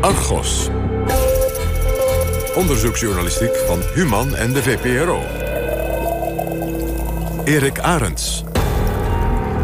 [0.00, 0.68] Argos.
[2.54, 5.22] Onderzoeksjournalistiek van Human en de VPRO.
[7.44, 8.44] Erik Arends.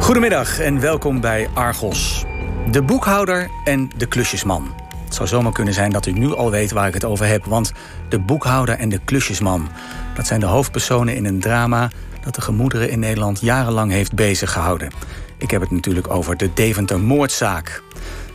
[0.00, 2.24] Goedemiddag en welkom bij Argos.
[2.70, 4.74] De boekhouder en de klusjesman.
[5.04, 7.44] Het zou zomaar kunnen zijn dat u nu al weet waar ik het over heb...
[7.44, 7.72] want
[8.08, 9.68] de boekhouder en de klusjesman...
[10.14, 11.90] dat zijn de hoofdpersonen in een drama...
[12.24, 14.90] dat de gemoederen in Nederland jarenlang heeft beziggehouden.
[15.38, 17.82] Ik heb het natuurlijk over de Deventer-moordzaak.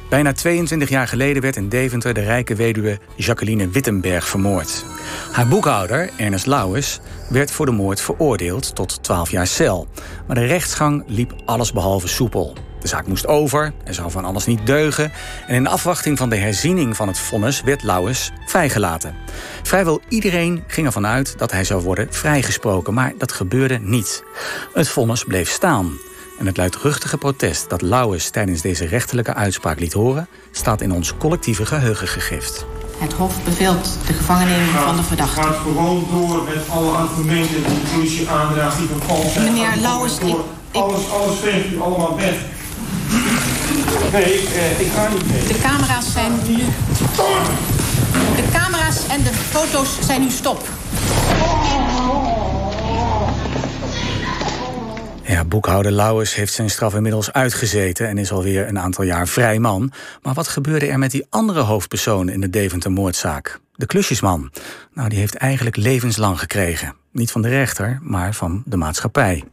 [0.09, 4.85] Bijna 22 jaar geleden werd in Deventer de rijke weduwe Jacqueline Wittenberg vermoord.
[5.31, 6.99] Haar boekhouder, Ernest Lauwers,
[7.29, 9.87] werd voor de moord veroordeeld tot 12 jaar cel.
[10.27, 12.55] Maar de rechtsgang liep allesbehalve soepel.
[12.79, 15.11] De zaak moest over, er zou van alles niet deugen...
[15.47, 19.15] en in afwachting van de herziening van het vonnis werd Lauwers vrijgelaten.
[19.63, 22.93] Vrijwel iedereen ging ervan uit dat hij zou worden vrijgesproken...
[22.93, 24.23] maar dat gebeurde niet.
[24.73, 26.08] Het vonnis bleef staan.
[26.39, 30.27] En het luidruchtige protest dat Lauwers tijdens deze rechterlijke uitspraak liet horen...
[30.51, 32.65] staat in ons collectieve geheugen gegrift.
[32.97, 35.41] Het Hof beveelt de gevangenneming van de verdachte.
[35.41, 39.45] gaat gewoon door met alle argumenten die de politie aandraagt die van vals zijn.
[39.53, 40.27] Meneer Lauwers, ik-
[40.71, 42.33] ik- Alles, alles veegt u allemaal weg.
[44.11, 45.47] Nee, ik, eh, ik ga niet weg.
[45.57, 46.55] De camera's zijn nu...
[48.35, 50.67] De camera's en de foto's zijn nu stop.
[55.29, 58.07] Ja, boekhouder Lauwers heeft zijn straf inmiddels uitgezeten...
[58.07, 59.91] en is alweer een aantal jaar vrij man.
[60.21, 63.59] Maar wat gebeurde er met die andere hoofdpersoon in de Deventer-moordzaak?
[63.75, 64.51] De klusjesman.
[64.93, 66.95] Nou, die heeft eigenlijk levenslang gekregen.
[67.11, 69.43] Niet van de rechter, maar van de maatschappij.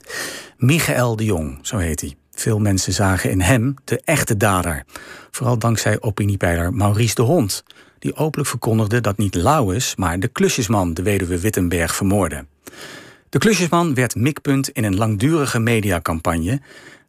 [0.56, 2.14] Michael de Jong, zo heet hij.
[2.32, 4.84] Veel mensen zagen in hem de echte dader.
[5.30, 7.64] Vooral dankzij opiniepeiler Maurice de Hond...
[7.98, 10.94] die openlijk verkondigde dat niet Lauwers, maar de klusjesman...
[10.94, 12.44] de weduwe Wittenberg vermoordde.
[13.36, 16.50] De klusjesman werd mikpunt in een langdurige mediacampagne.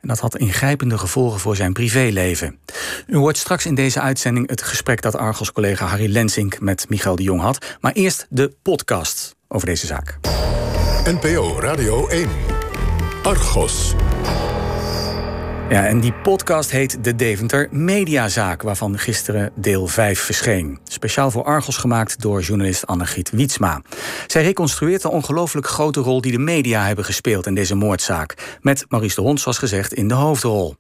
[0.02, 2.59] En dat had ingrijpende gevolgen voor zijn privéleven.
[3.08, 7.23] U hoort straks in deze uitzending het gesprek dat Argos-collega Harry Lensink met Michael de
[7.23, 7.78] Jong had.
[7.81, 10.18] Maar eerst de podcast over deze zaak.
[11.03, 12.29] NPO Radio 1.
[13.23, 13.96] Argos.
[15.69, 20.79] Ja, en die podcast heet De Deventer Mediazaak, waarvan gisteren deel 5 verscheen.
[20.83, 23.81] Speciaal voor Argos gemaakt door journalist Annegriet Wietsma.
[24.28, 28.57] Zij reconstrueert de ongelooflijk grote rol die de media hebben gespeeld in deze moordzaak.
[28.61, 30.75] Met Maurice de Hond, zoals gezegd, in de hoofdrol.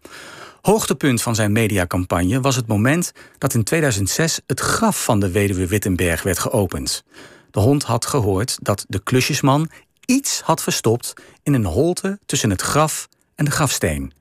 [0.61, 5.67] Hoogtepunt van zijn mediacampagne was het moment dat in 2006 het graf van de weduwe
[5.67, 7.03] Wittenberg werd geopend.
[7.51, 9.69] De hond had gehoord dat de klusjesman
[10.05, 14.15] iets had verstopt in een holte tussen het graf en de grafsteen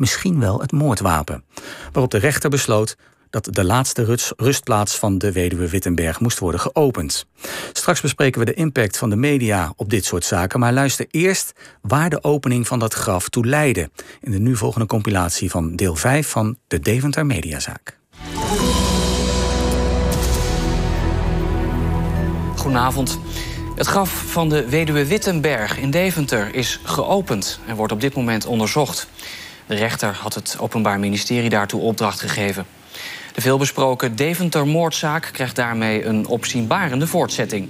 [0.00, 1.44] misschien wel het moordwapen.
[1.92, 2.96] Waarop de rechter besloot
[3.30, 7.26] dat de laatste rustplaats van de weduwe Wittenberg moest worden geopend.
[7.72, 11.52] Straks bespreken we de impact van de media op dit soort zaken, maar luister eerst
[11.82, 13.90] waar de opening van dat graf toe leidde
[14.20, 17.98] in de nu volgende compilatie van deel 5 van de Deventer Mediazaak.
[22.56, 23.18] Goedenavond.
[23.76, 28.46] Het graf van de weduwe Wittenberg in Deventer is geopend en wordt op dit moment
[28.46, 29.08] onderzocht.
[29.70, 32.64] De rechter had het Openbaar Ministerie daartoe opdracht gegeven.
[33.34, 37.68] De veelbesproken Deventer-moordzaak krijgt daarmee een opzienbarende voortzetting.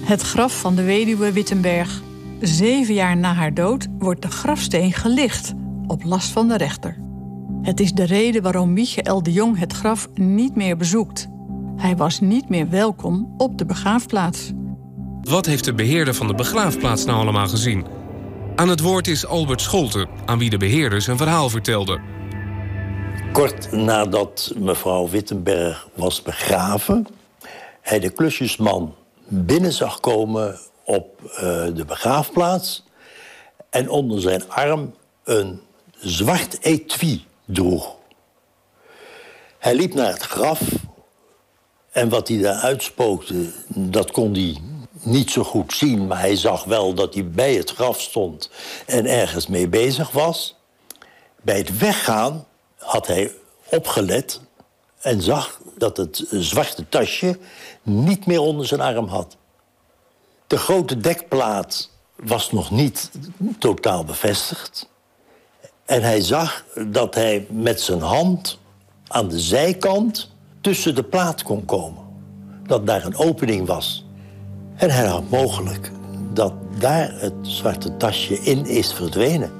[0.00, 2.02] Het graf van de weduwe Wittenberg.
[2.40, 5.52] Zeven jaar na haar dood wordt de grafsteen gelicht
[5.86, 6.96] op last van de rechter.
[7.62, 11.28] Het is de reden waarom Michael de Jong het graf niet meer bezoekt.
[11.76, 14.52] Hij was niet meer welkom op de begraafplaats.
[15.20, 17.99] Wat heeft de beheerder van de begraafplaats nou allemaal gezien?
[18.54, 22.00] Aan het woord is Albert Scholte, aan wie de beheerder zijn verhaal vertelde.
[23.32, 27.06] Kort nadat mevrouw Wittenberg was begraven,
[27.80, 28.94] hij de klusjesman
[29.28, 31.40] binnen zag komen op eh,
[31.74, 32.84] de begraafplaats
[33.70, 34.94] en onder zijn arm
[35.24, 35.60] een
[35.98, 37.96] zwart etui droeg.
[39.58, 40.60] Hij liep naar het graf
[41.90, 44.56] en wat hij daar uitspookte, dat kon hij
[45.02, 48.50] niet zo goed zien, maar hij zag wel dat hij bij het graf stond
[48.86, 50.56] en ergens mee bezig was.
[51.42, 52.46] Bij het weggaan
[52.78, 53.32] had hij
[53.70, 54.40] opgelet
[55.00, 57.38] en zag dat het zwarte tasje
[57.82, 59.36] niet meer onder zijn arm had.
[60.46, 63.10] De grote dekplaat was nog niet
[63.58, 64.88] totaal bevestigd.
[65.84, 68.58] En hij zag dat hij met zijn hand
[69.06, 70.30] aan de zijkant
[70.60, 72.04] tussen de plaat kon komen.
[72.66, 74.04] Dat daar een opening was.
[74.80, 75.90] En hij had mogelijk
[76.32, 79.52] dat daar het zwarte tasje in is verdwenen.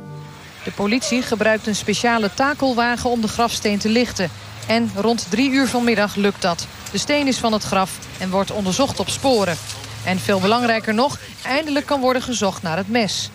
[0.64, 4.30] De politie gebruikt een speciale takelwagen om de grafsteen te lichten.
[4.66, 6.66] En rond drie uur vanmiddag lukt dat.
[6.92, 9.56] De steen is van het graf en wordt onderzocht op sporen.
[10.04, 13.30] En veel belangrijker nog, eindelijk kan worden gezocht naar het mes.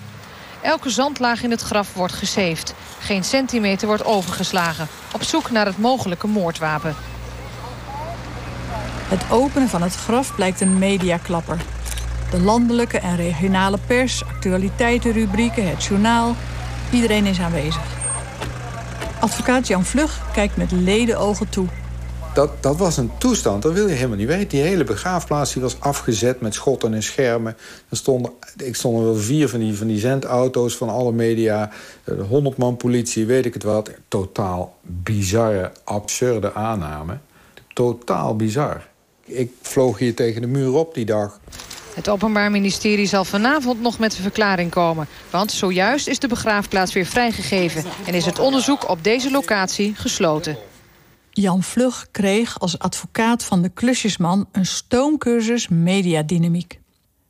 [0.61, 2.73] Elke zandlaag in het graf wordt gezeefd.
[2.99, 4.87] Geen centimeter wordt overgeslagen.
[5.13, 6.95] Op zoek naar het mogelijke moordwapen.
[9.07, 11.57] Het openen van het graf blijkt een mediaklapper.
[12.31, 16.35] De landelijke en regionale pers, actualiteitenrubrieken, het journaal.
[16.91, 17.83] Iedereen is aanwezig.
[19.19, 21.67] Advocaat Jan Vlug kijkt met ledenogen toe.
[22.33, 24.47] Dat, dat was een toestand, dat wil je helemaal niet weten.
[24.47, 27.57] Die hele begraafplaats die was afgezet met schotten en schermen.
[27.89, 31.71] Er stonden, ik stonden wel vier van die, van die zendauto's van alle media.
[32.03, 33.91] De honderd man politie, weet ik het wat.
[34.07, 37.17] Totaal bizarre, absurde aanname.
[37.73, 38.93] Totaal bizar.
[39.25, 41.39] Ik vloog hier tegen de muur op die dag.
[41.95, 45.07] Het Openbaar Ministerie zal vanavond nog met een verklaring komen.
[45.29, 47.83] Want zojuist is de begraafplaats weer vrijgegeven...
[48.05, 50.57] en is het onderzoek op deze locatie gesloten.
[51.29, 54.47] Jan Vlug kreeg als advocaat van de klusjesman...
[54.51, 56.79] een stoomcursus mediadynamiek.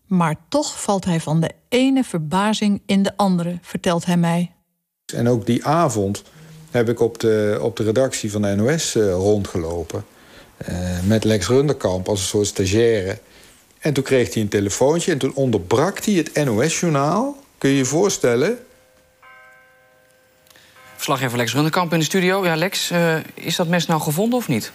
[0.07, 4.51] Maar toch valt hij van de ene verbazing in de andere, vertelt hij mij.
[5.13, 6.24] En ook die avond
[6.71, 10.06] heb ik op de, op de redactie van de NOS uh, rondgelopen...
[10.69, 13.18] Uh, met Lex Runderkamp als een soort stagiaire...
[13.86, 17.38] En toen kreeg hij een telefoontje en toen onderbrak hij het NOS-journaal.
[17.57, 18.57] Kun je je voorstellen?
[20.96, 22.46] Verslaggever Lex Runderkamp in de studio.
[22.46, 24.72] Ja, Lex, uh, is dat mes nou gevonden of niet?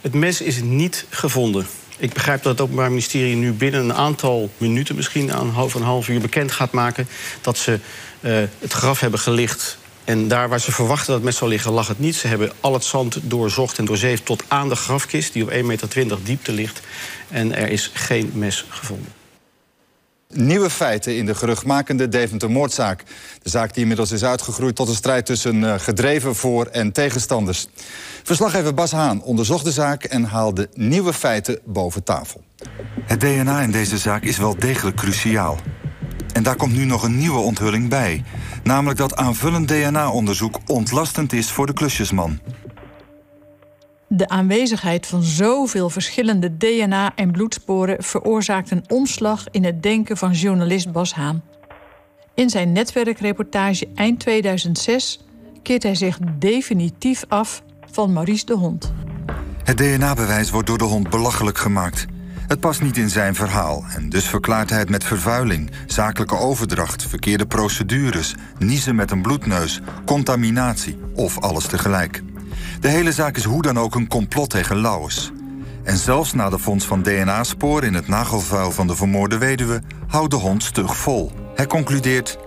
[0.00, 1.66] Het mes is niet gevonden.
[1.96, 4.96] Ik begrijp dat het Openbaar Ministerie nu binnen een aantal minuten...
[4.96, 7.08] misschien aan een half uur bekend gaat maken...
[7.40, 7.78] dat ze
[8.20, 11.72] uh, het graf hebben gelicht en daar waar ze verwachten dat het mes zou liggen,
[11.72, 12.14] lag het niet.
[12.14, 15.32] Ze hebben al het zand doorzocht en doorzeefd tot aan de grafkist...
[15.32, 16.80] die op 1,20 meter diepte ligt.
[17.28, 19.12] En er is geen mes gevonden.
[20.28, 23.02] Nieuwe feiten in de geruchtmakende Deventer-moordzaak.
[23.42, 27.66] De zaak die inmiddels is uitgegroeid tot een strijd tussen uh, gedreven voor- en tegenstanders.
[28.22, 32.42] Verslaggever Bas Haan onderzocht de zaak en haalde nieuwe feiten boven tafel.
[33.04, 35.58] Het DNA in deze zaak is wel degelijk cruciaal.
[36.32, 38.24] En daar komt nu nog een nieuwe onthulling bij.
[38.64, 42.40] Namelijk dat aanvullend DNA-onderzoek ontlastend is voor de klusjesman.
[44.08, 50.32] De aanwezigheid van zoveel verschillende DNA- en bloedsporen veroorzaakt een omslag in het denken van
[50.32, 51.42] journalist Bas Haan.
[52.34, 55.20] In zijn netwerkreportage eind 2006
[55.62, 58.92] keert hij zich definitief af van Maurice de Hond.
[59.64, 62.06] Het DNA-bewijs wordt door de hond belachelijk gemaakt.
[62.46, 67.06] Het past niet in zijn verhaal en dus verklaart hij het met vervuiling, zakelijke overdracht,
[67.06, 72.22] verkeerde procedures, niezen met een bloedneus, contaminatie of alles tegelijk.
[72.80, 75.32] De hele zaak is hoe dan ook een complot tegen Lauwers.
[75.82, 80.30] En zelfs na de vondst van DNA-spoor in het nagelvuil van de vermoorde weduwe houdt
[80.30, 81.32] de hond stug vol.
[81.54, 82.38] Hij concludeert.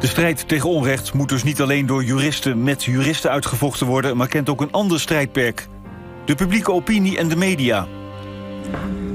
[0.00, 4.28] De strijd tegen onrecht moet dus niet alleen door juristen met juristen uitgevochten worden, maar
[4.28, 5.66] kent ook een ander strijdperk:
[6.24, 7.86] de publieke opinie en de media.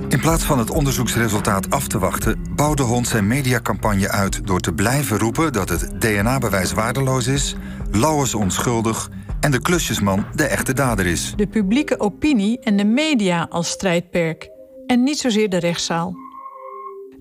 [0.09, 4.73] In plaats van het onderzoeksresultaat af te wachten, bouwde Hond zijn mediacampagne uit door te
[4.73, 7.55] blijven roepen dat het DNA-bewijs waardeloos is,
[7.91, 9.09] Lauwers onschuldig
[9.39, 11.33] en de klusjesman de echte dader is.
[11.35, 14.49] De publieke opinie en de media als strijdperk
[14.87, 16.15] en niet zozeer de rechtszaal.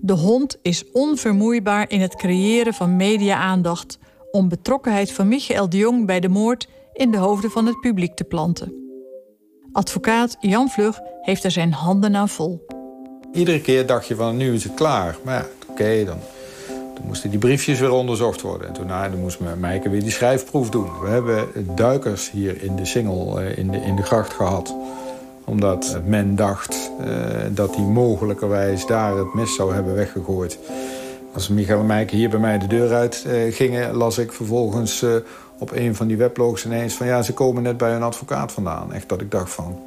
[0.01, 3.99] De hond is onvermoeibaar in het creëren van media-aandacht
[4.31, 8.15] om betrokkenheid van Michael de Jong bij de moord in de hoofden van het publiek
[8.15, 8.82] te planten.
[9.73, 12.65] Advocaat Jan Vlug heeft er zijn handen aan vol.
[13.31, 15.17] Iedere keer dacht je van nu is het klaar.
[15.23, 16.17] Maar ja, oké, dan,
[16.67, 18.67] dan moesten die briefjes weer onderzocht worden.
[18.67, 20.99] En toen nou, dan moest Mijke weer die schrijfproef doen.
[21.01, 24.75] We hebben duikers hier in de singel uh, in, de, in de gracht gehad.
[25.43, 27.07] Omdat men dacht uh,
[27.51, 30.59] dat hij mogelijkerwijs daar het mes zou hebben weggegooid.
[31.33, 33.95] Als Michael en Mijke hier bij mij de deur uit uh, gingen...
[33.95, 35.05] las ik vervolgens
[35.57, 37.07] op een van die weblogs ineens van...
[37.07, 38.93] ja, ze komen net bij een advocaat vandaan.
[38.93, 39.79] Echt dat ik dacht van,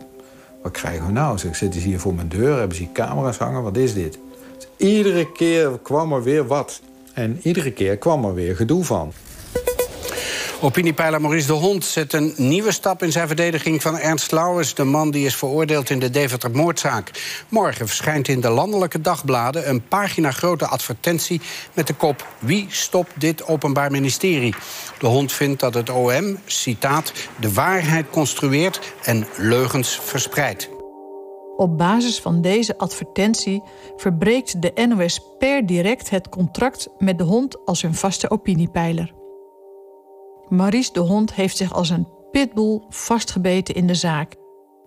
[0.63, 1.39] wat krijgen we nou?
[1.39, 2.59] Zeg, zitten ze hier voor mijn deur?
[2.59, 3.63] Hebben ze hier camera's hangen?
[3.63, 4.19] Wat is dit?
[4.57, 6.81] Dus iedere keer kwam er weer wat.
[7.13, 9.13] En iedere keer kwam er weer gedoe van.
[10.67, 14.75] Opiniepeiler Maurice de Hond zet een nieuwe stap in zijn verdediging van Ernst Lauwers...
[14.75, 17.11] de man die is veroordeeld in de Deventer-moordzaak.
[17.49, 19.69] Morgen verschijnt in de landelijke dagbladen...
[19.69, 21.41] een pagina grote advertentie
[21.73, 22.27] met de kop...
[22.39, 24.55] Wie stopt dit openbaar ministerie?
[24.99, 27.13] De Hond vindt dat het OM, citaat...
[27.41, 30.69] de waarheid construeert en leugens verspreidt.
[31.57, 33.63] Op basis van deze advertentie
[33.97, 39.25] verbreekt de NOS per direct het contract met de hond als hun vaste opiniepeiler.
[40.49, 44.35] Maurice de Hond heeft zich als een pitbull vastgebeten in de zaak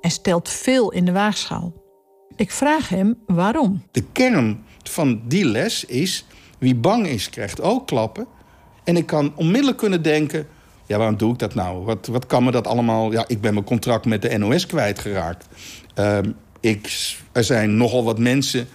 [0.02, 1.74] en stelt veel in de waagschaal.
[2.36, 3.84] Ik vraag hem waarom.
[3.92, 6.26] De kern van die les is:
[6.58, 8.28] wie bang is, krijgt ook klappen.
[8.84, 10.48] En ik kan onmiddellijk kunnen denken:
[10.86, 11.86] ja, waarom doe ik dat nou?
[11.86, 13.12] Wat, wat kan me dat allemaal?
[13.12, 15.48] Ja, ik ben mijn contract met de NOS kwijtgeraakt.
[16.00, 16.18] Uh,
[16.60, 18.68] ik, er zijn nogal wat mensen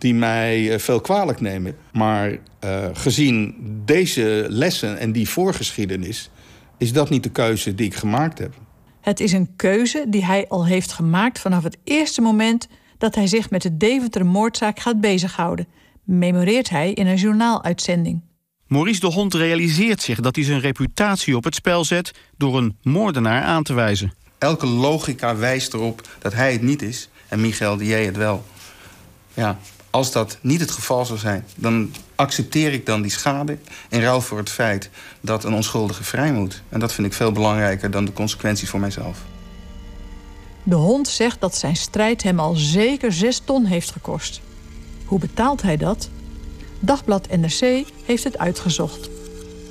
[0.00, 1.76] die mij veel kwalijk nemen.
[1.92, 3.54] Maar uh, gezien
[3.84, 6.30] deze lessen en die voorgeschiedenis...
[6.78, 8.54] is dat niet de keuze die ik gemaakt heb.
[9.00, 13.26] Het is een keuze die hij al heeft gemaakt vanaf het eerste moment dat hij
[13.26, 15.66] zich met de Deventer moordzaak gaat bezighouden,
[16.04, 18.20] memoreert hij in een journaaluitzending.
[18.66, 22.76] Maurice de Hond realiseert zich dat hij zijn reputatie op het spel zet door een
[22.82, 24.12] moordenaar aan te wijzen.
[24.38, 28.44] Elke logica wijst erop dat hij het niet is en Michael de J het wel.
[29.34, 29.58] Ja,
[29.90, 33.58] als dat niet het geval zou zijn, dan accepteer ik dan die schade...
[33.88, 36.62] in ruil voor het feit dat een onschuldige vrij moet.
[36.68, 39.18] En dat vind ik veel belangrijker dan de consequenties voor mijzelf.
[40.62, 44.40] De hond zegt dat zijn strijd hem al zeker zes ton heeft gekost.
[45.04, 46.08] Hoe betaalt hij dat?
[46.80, 49.08] Dagblad NRC heeft het uitgezocht.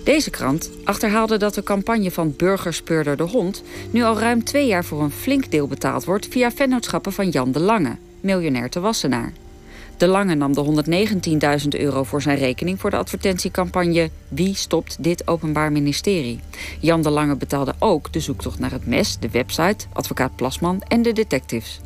[0.03, 3.63] Deze krant achterhaalde dat de campagne van Burgerspeurder de Hond...
[3.91, 6.27] nu al ruim twee jaar voor een flink deel betaald wordt...
[6.27, 9.33] via vennootschappen van Jan de Lange, miljonair te Wassenaar.
[10.00, 10.84] De Lange nam de
[11.62, 16.39] 119.000 euro voor zijn rekening voor de advertentiecampagne Wie stopt dit openbaar ministerie?
[16.79, 21.01] Jan de Lange betaalde ook de zoektocht naar het mes, de website, advocaat Plasman en
[21.01, 21.82] de detectives.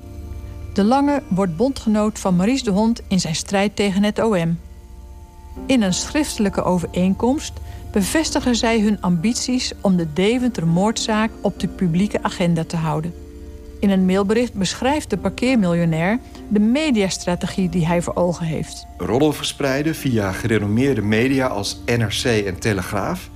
[0.73, 4.59] De Lange wordt bondgenoot van Maurice de Hond in zijn strijd tegen het OM.
[5.65, 7.53] In een schriftelijke overeenkomst
[7.91, 13.13] bevestigen zij hun ambities om de Deventer moordzaak op de publieke agenda te houden.
[13.79, 16.19] In een mailbericht beschrijft de parkeermiljonair
[16.53, 18.85] de mediastrategie die hij voor ogen heeft.
[18.97, 23.29] Roddel verspreiden via gerenommeerde media als NRC en Telegraaf.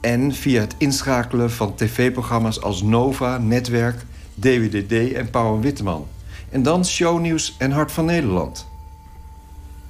[0.00, 6.06] En via het inschakelen van tv-programma's als Nova, Netwerk, DWDD en Pauw Witteman.
[6.50, 8.66] En dan shownieuws en Hart van Nederland.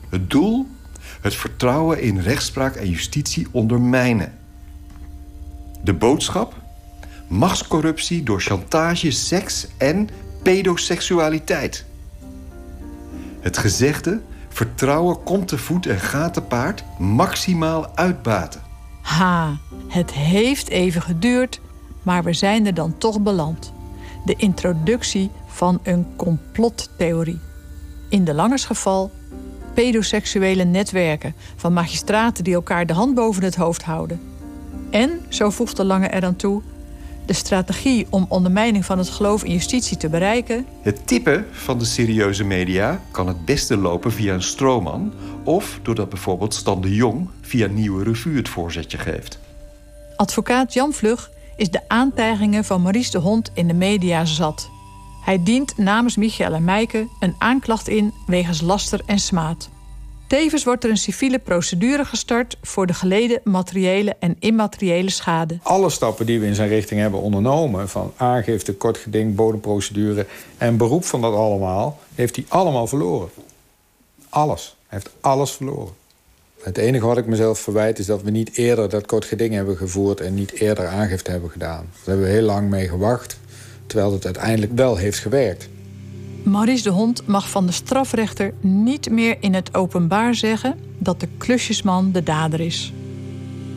[0.08, 0.66] Het doel?
[1.20, 4.38] Het vertrouwen in rechtspraak en justitie ondermijnen.
[5.82, 6.54] De boodschap?
[7.28, 10.08] Machtscorruptie door chantage, seks en
[10.42, 11.87] pedoseksualiteit.
[13.40, 18.60] Het gezegde, vertrouwen komt te voet en gaat te paard, maximaal uitbaten.
[19.02, 19.56] Ha,
[19.88, 21.60] het heeft even geduurd,
[22.02, 23.72] maar we zijn er dan toch beland.
[24.24, 27.40] De introductie van een complottheorie.
[28.08, 29.10] In de Langers geval
[29.74, 34.20] pedoseksuele netwerken van magistraten die elkaar de hand boven het hoofd houden.
[34.90, 36.62] En, zo voegt de Lange er aan toe,
[37.28, 40.66] de strategie om ondermijning van het geloof in justitie te bereiken.
[40.82, 45.12] Het type van de serieuze media kan het beste lopen via een stroomman
[45.44, 49.38] of doordat bijvoorbeeld Stan de Jong via Nieuwe Revue het voorzetje geeft.
[50.16, 54.70] Advocaat Jan Vlug is de aantijgingen van Maurice de Hond in de media zat.
[55.24, 59.68] Hij dient namens Michael en Meike een aanklacht in wegens laster en smaad.
[60.28, 65.58] Tevens wordt er een civiele procedure gestart voor de geleden materiële en immateriële schade.
[65.62, 70.26] Alle stappen die we in zijn richting hebben ondernomen, van aangifte, kortgeding, bodemprocedure
[70.58, 73.28] en beroep van dat allemaal, heeft hij allemaal verloren.
[74.28, 74.76] Alles.
[74.86, 75.92] Hij heeft alles verloren.
[76.62, 79.76] Het enige wat ik mezelf verwijt is dat we niet eerder dat kort geding hebben
[79.76, 81.90] gevoerd en niet eerder aangifte hebben gedaan.
[81.92, 83.38] Daar hebben we heel lang mee gewacht,
[83.86, 85.68] terwijl het uiteindelijk wel heeft gewerkt.
[86.48, 91.28] Maurice de Hond mag van de strafrechter niet meer in het openbaar zeggen dat de
[91.38, 92.92] klusjesman de dader is.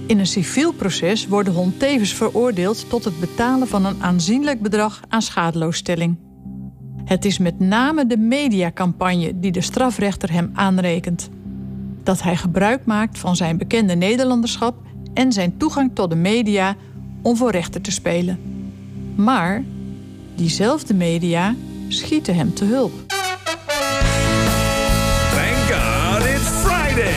[0.06, 4.62] In een civiel proces wordt de hond tevens veroordeeld tot het betalen van een aanzienlijk
[4.62, 6.16] bedrag aan schadeloosstelling.
[7.06, 11.30] Het is met name de mediacampagne die de strafrechter hem aanrekent.
[12.04, 14.76] Dat hij gebruik maakt van zijn bekende Nederlanderschap
[15.14, 16.76] en zijn toegang tot de media
[17.22, 18.40] om voor rechter te spelen.
[19.16, 19.64] Maar
[20.36, 21.56] diezelfde media
[21.92, 22.92] schieten hem te hulp.
[25.38, 27.16] Thank God it's Friday.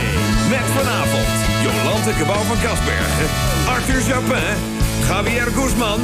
[0.51, 1.29] Met vanavond
[1.63, 3.29] Jolante Gebouw van Kasbergen,
[3.69, 4.57] Arthur Japin,
[5.09, 6.01] Javier Guzman,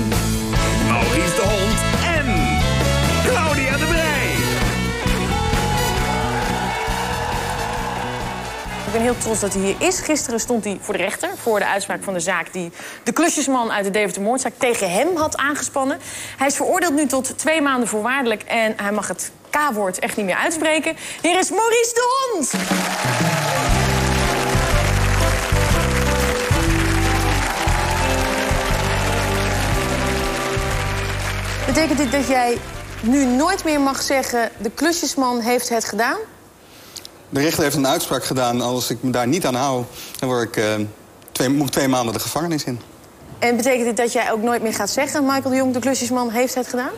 [0.88, 1.59] Maurice de Hond
[8.90, 10.00] Ik ben heel trots dat hij hier is.
[10.00, 13.72] Gisteren stond hij voor de rechter voor de uitspraak van de zaak die de klusjesman
[13.72, 15.98] uit de Deventer moordzaak tegen hem had aangespannen.
[16.36, 20.26] Hij is veroordeeld nu tot twee maanden voorwaardelijk en hij mag het K-woord echt niet
[20.26, 20.96] meer uitspreken.
[21.22, 22.50] Hier is Maurice de Hond.
[31.66, 32.58] Betekent dit dat jij
[33.00, 34.50] nu nooit meer mag zeggen...
[34.56, 36.18] de klusjesman heeft het gedaan?
[37.30, 38.60] De rechter heeft een uitspraak gedaan.
[38.60, 39.84] Als ik me daar niet aan hou,
[40.18, 40.64] dan word ik, uh,
[41.32, 42.80] twee, moet ik twee maanden de gevangenis in.
[43.38, 45.24] En betekent dit dat jij ook nooit meer gaat zeggen...
[45.24, 46.90] Michael de Jong, de klusjesman, heeft het gedaan?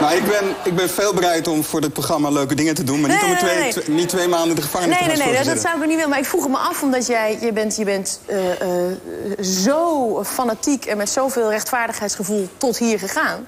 [0.00, 3.00] Nou, ik ben, ik ben veel bereid om voor dit programma leuke dingen te doen...
[3.00, 3.96] maar niet om twee, nee, nee.
[3.96, 5.94] niet twee maanden de gevangenis nee, te gaan Nee, nee, dat, dat zou ik niet
[5.94, 6.10] willen.
[6.10, 10.84] Maar ik vroeg me af, omdat jij je bent, je bent uh, uh, zo fanatiek...
[10.84, 13.46] en met zoveel rechtvaardigheidsgevoel tot hier gegaan...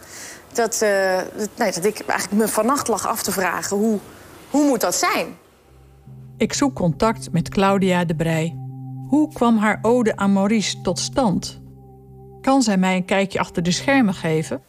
[0.52, 3.76] dat, uh, dat, nee, dat ik eigenlijk me vannacht lag af te vragen...
[3.76, 3.98] hoe,
[4.50, 5.26] hoe moet dat zijn?
[6.36, 8.56] Ik zoek contact met Claudia de Brij.
[9.08, 11.60] Hoe kwam haar ode aan Maurice tot stand?
[12.40, 14.62] Kan zij mij een kijkje achter de schermen geven?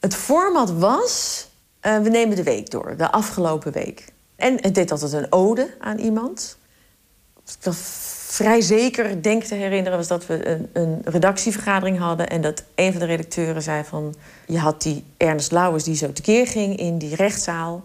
[0.00, 1.46] Het format was,
[1.82, 4.12] uh, we nemen de week door, de afgelopen week.
[4.36, 6.58] En het deed altijd een ode aan iemand.
[7.34, 7.72] Wat ik
[8.26, 12.28] vrij zeker denk te herinneren was dat we een, een, redactievergadering hadden...
[12.28, 14.14] en dat een van de redacteuren zei van...
[14.46, 17.84] je had die Ernst Lauwers die zo tekeer ging in die rechtszaal.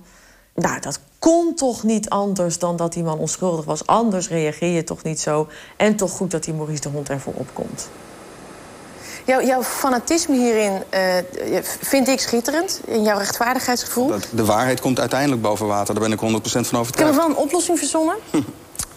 [0.55, 3.85] Nou, dat kon toch niet anders dan dat die man onschuldig was.
[3.85, 5.47] Anders reageer je toch niet zo.
[5.77, 7.89] En toch goed dat die Maurice de Hond ervoor opkomt.
[9.25, 11.01] Jouw, jouw fanatisme hierin uh,
[11.81, 12.81] vind ik schitterend.
[12.85, 14.13] In jouw rechtvaardigheidsgevoel.
[14.31, 15.93] De waarheid komt uiteindelijk boven water.
[15.93, 16.89] Daar ben ik 100% van overtuigd.
[16.89, 18.15] Ik heb wel een oplossing verzonnen.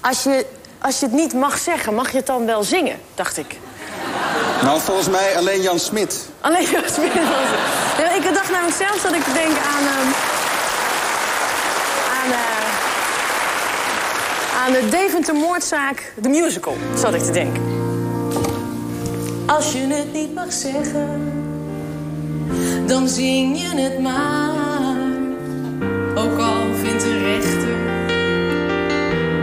[0.01, 0.47] Als je,
[0.79, 3.59] als je het niet mag zeggen, mag je het dan wel zingen, dacht ik.
[4.63, 6.29] Nou, volgens mij alleen Jan Smit.
[6.41, 7.49] Alleen Jan Smit was
[7.97, 8.25] het.
[8.25, 9.83] ik dacht namelijk zelfs dat ik denk aan...
[9.83, 10.44] Uh,
[12.25, 12.37] aan, uh,
[14.65, 17.63] aan de Deventer-moordzaak, de musical, zat ik te denken.
[19.47, 21.33] Als je het niet mag zeggen,
[22.87, 24.97] dan zing je het maar.
[26.15, 27.77] Ook al vindt de rechter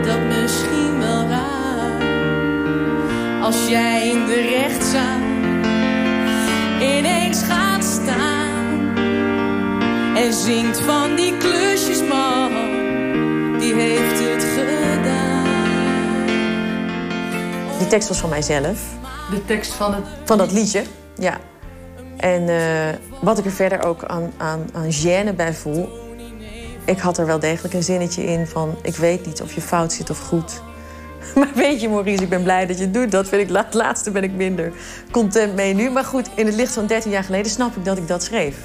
[0.06, 2.02] dat misschien wel raar.
[3.42, 5.20] Als jij in de rechtszaal
[6.80, 8.96] ineens gaat staan
[10.16, 11.01] en zingt van
[17.92, 18.80] tekst was van mijzelf.
[19.30, 20.04] De tekst van het...
[20.24, 20.82] Van dat liedje,
[21.16, 21.38] ja.
[22.16, 22.88] En uh,
[23.20, 25.88] wat ik er verder ook aan, aan, aan gêne bij voel...
[26.84, 28.76] ik had er wel degelijk een zinnetje in van...
[28.82, 30.60] ik weet niet of je fout zit of goed.
[31.34, 33.10] Maar weet je, Maurice, ik ben blij dat je het doet.
[33.10, 34.72] Dat vind ik het laatste ben ik minder
[35.10, 35.90] content mee nu.
[35.90, 38.56] Maar goed, in het licht van 13 jaar geleden snap ik dat ik dat schreef.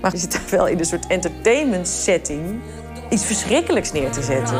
[0.00, 2.60] Maar je zit daar wel in een soort entertainment setting...
[3.10, 4.56] iets verschrikkelijks neer te zetten.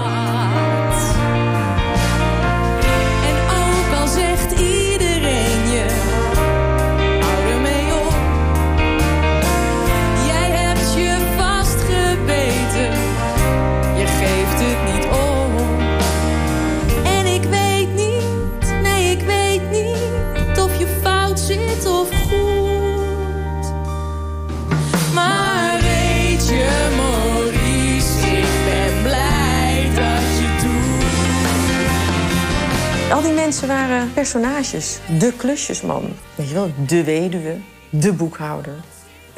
[33.25, 34.99] Die mensen waren personages.
[35.19, 36.03] De klusjesman.
[36.35, 37.57] Weet je wel, de weduwe,
[37.91, 38.75] de boekhouder.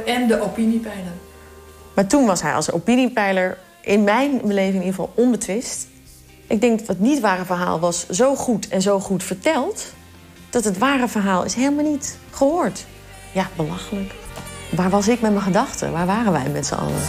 [0.06, 1.12] En de opiniepeiler.
[1.94, 5.86] Maar toen was hij als opiniepeiler in mijn beleving in ieder geval onbetwist.
[6.46, 9.92] Ik denk dat het niet ware verhaal was zo goed en zo goed verteld...
[10.50, 12.84] dat het ware verhaal is helemaal niet gehoord.
[13.32, 14.14] Ja, belachelijk.
[14.70, 15.92] Waar was ik met mijn gedachten?
[15.92, 17.00] Waar waren wij met z'n allen?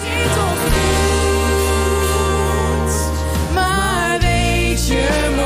[3.54, 5.46] Maar weet je,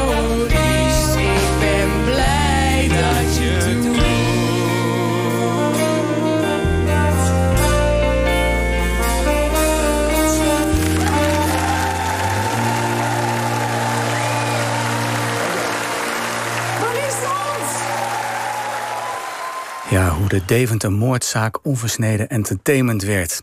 [20.31, 23.41] de Deventer-moordzaak onversneden entertainment werd.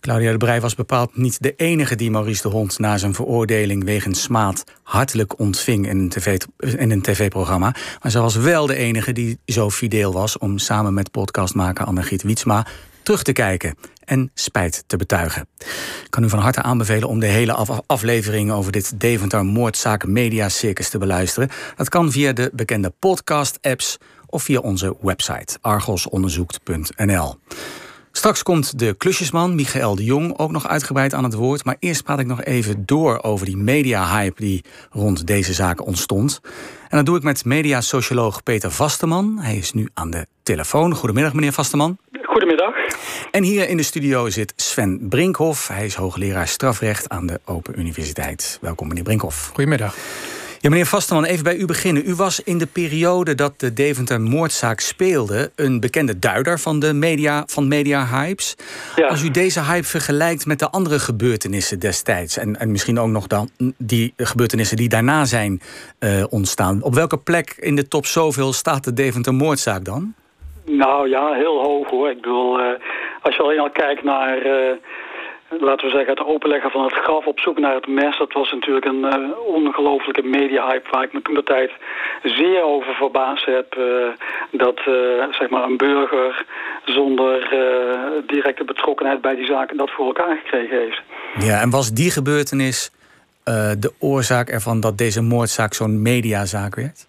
[0.00, 2.78] Claudia de Brij was bepaald niet de enige die Maurice de Hond...
[2.78, 6.10] na zijn veroordeling wegens smaad hartelijk ontving in
[6.58, 7.74] een, tv-programma.
[8.02, 10.38] Maar ze was wel de enige die zo fideel was...
[10.38, 12.66] om samen met podcastmaker Annegiet Wietsma
[13.02, 13.74] terug te kijken
[14.04, 15.48] en spijt te betuigen.
[16.04, 20.06] Ik kan u van harte aanbevelen om de hele af aflevering over dit Deventer moordzaak
[20.06, 21.48] media circus te beluisteren.
[21.76, 23.98] Dat kan via de bekende podcast-apps
[24.30, 27.38] of via onze website argosonderzoekt.nl.
[28.12, 31.64] Straks komt de klusjesman Michael de Jong ook nog uitgebreid aan het woord.
[31.64, 36.40] Maar eerst praat ik nog even door over die media-hype die rond deze zaak ontstond.
[36.88, 39.38] En dat doe ik met mediasocioloog Peter Vasteman.
[39.38, 40.94] Hij is nu aan de telefoon.
[40.94, 41.98] Goedemiddag, meneer Vasteman.
[42.22, 42.74] Goedemiddag.
[43.30, 45.68] En hier in de studio zit Sven Brinkhoff.
[45.68, 48.58] Hij is hoogleraar strafrecht aan de Open Universiteit.
[48.60, 49.48] Welkom, meneer Brinkhoff.
[49.48, 49.94] Goedemiddag.
[50.62, 52.02] Ja, meneer Vasteman, even bij u beginnen.
[52.06, 55.50] U was in de periode dat de Deventer-moordzaak speelde...
[55.56, 58.56] een bekende duider van de media, van media-hypes.
[58.96, 59.06] Ja.
[59.06, 62.36] Als u deze hype vergelijkt met de andere gebeurtenissen destijds...
[62.36, 65.60] en, en misschien ook nog dan die gebeurtenissen die daarna zijn
[66.00, 66.82] uh, ontstaan...
[66.82, 70.14] op welke plek in de top zoveel staat de Deventer-moordzaak dan?
[70.64, 72.10] Nou ja, heel hoog hoor.
[72.10, 72.66] Ik bedoel, uh,
[73.22, 74.46] als je alleen al kijkt naar...
[74.46, 74.72] Uh
[75.58, 78.18] laten we zeggen, het openleggen van het graf op zoek naar het mes.
[78.18, 81.70] Dat was natuurlijk een uh, ongelofelijke media-hype waar ik me toen de tijd
[82.22, 83.76] zeer over verbaasd heb.
[83.78, 83.84] Uh,
[84.50, 84.94] dat uh,
[85.30, 86.46] zeg maar een burger
[86.84, 87.48] zonder
[88.26, 91.02] directe betrokkenheid bij die zaak dat voor elkaar gekregen heeft.
[91.38, 92.90] Ja, en was die gebeurtenis
[93.78, 97.08] de oorzaak ervan dat deze moordzaak zo'n mediazaak werd?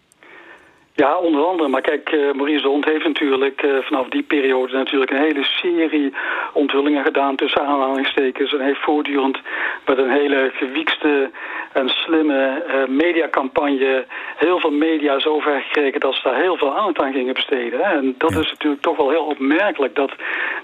[1.02, 1.70] Ja, onder andere.
[1.70, 5.44] Maar kijk, eh, Maurice de Hond heeft natuurlijk eh, vanaf die periode natuurlijk een hele
[5.44, 6.14] serie
[6.54, 8.54] onthullingen gedaan tussen aanhalingstekens.
[8.54, 9.38] En heeft voortdurend
[9.86, 11.30] met een hele gewiekste
[11.74, 17.02] en slimme eh, mediacampagne heel veel media zover gekregen dat ze daar heel veel aandacht
[17.02, 17.80] aan gingen besteden.
[17.80, 17.98] Hè.
[17.98, 20.12] En dat is natuurlijk toch wel heel opmerkelijk dat,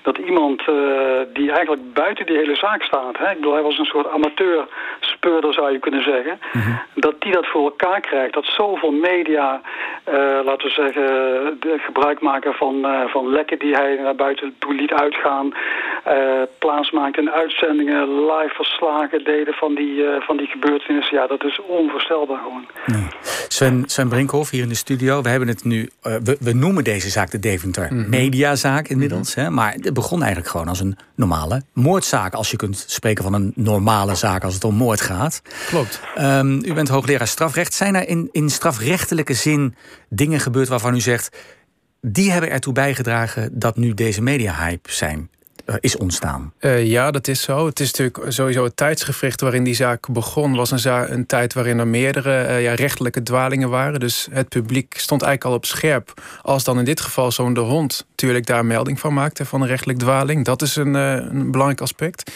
[0.01, 0.63] dat iemand
[1.33, 4.67] die eigenlijk buiten die hele zaak staat, hè, ik bedoel, hij was een soort amateur
[4.99, 6.39] speurder zou je kunnen zeggen,
[6.93, 8.33] dat die dat voor elkaar krijgt.
[8.33, 9.61] Dat zoveel media,
[10.45, 11.05] laten we zeggen,
[11.59, 15.53] de gebruik maken van, eh, van lekken die hij naar buiten toe liet uitgaan,
[16.03, 16.15] eh
[16.59, 21.17] plaatsmaakte in uitzendingen, live verslagen deden van die, eh, van die gebeurtenissen.
[21.17, 22.65] Ja, dat is onvoorstelbaar gewoon.
[23.47, 25.21] Sven, Sven Brinkhoff hier in de studio.
[25.21, 29.35] We, hebben het nu, eh, we, we noemen deze zaak de Deventer Mediazaak inmiddels.
[29.35, 32.33] hè, maar het begon eigenlijk gewoon als een normale moordzaak.
[32.33, 35.41] Als je kunt spreken van een normale zaak als het om moord gaat.
[35.67, 36.01] Klopt.
[36.15, 37.73] Ehm, u bent hoogleraar strafrecht.
[37.73, 39.75] Zijn er in, in strafrechtelijke zin
[40.09, 41.37] dingen gebeurd waarvan u zegt...
[42.01, 45.29] die hebben ertoe bijgedragen dat nu deze mediahype zijn,
[45.79, 46.53] is ontstaan?
[46.59, 47.65] Eh, ja, dat is zo.
[47.65, 50.55] Het is natuurlijk sowieso het tijdsgevricht waarin die zaak begon.
[50.55, 53.99] was een, za- een tijd waarin er meerdere eh, ja, rechtelijke dwalingen waren.
[53.99, 56.21] Dus het publiek stond eigenlijk al op scherp.
[56.41, 59.67] Als dan in dit geval zo'n de hond natuurlijk daar melding van maakte van een
[59.67, 60.45] rechtelijk dwaling.
[60.45, 62.31] Dat is een, eh, een belangrijk aspect.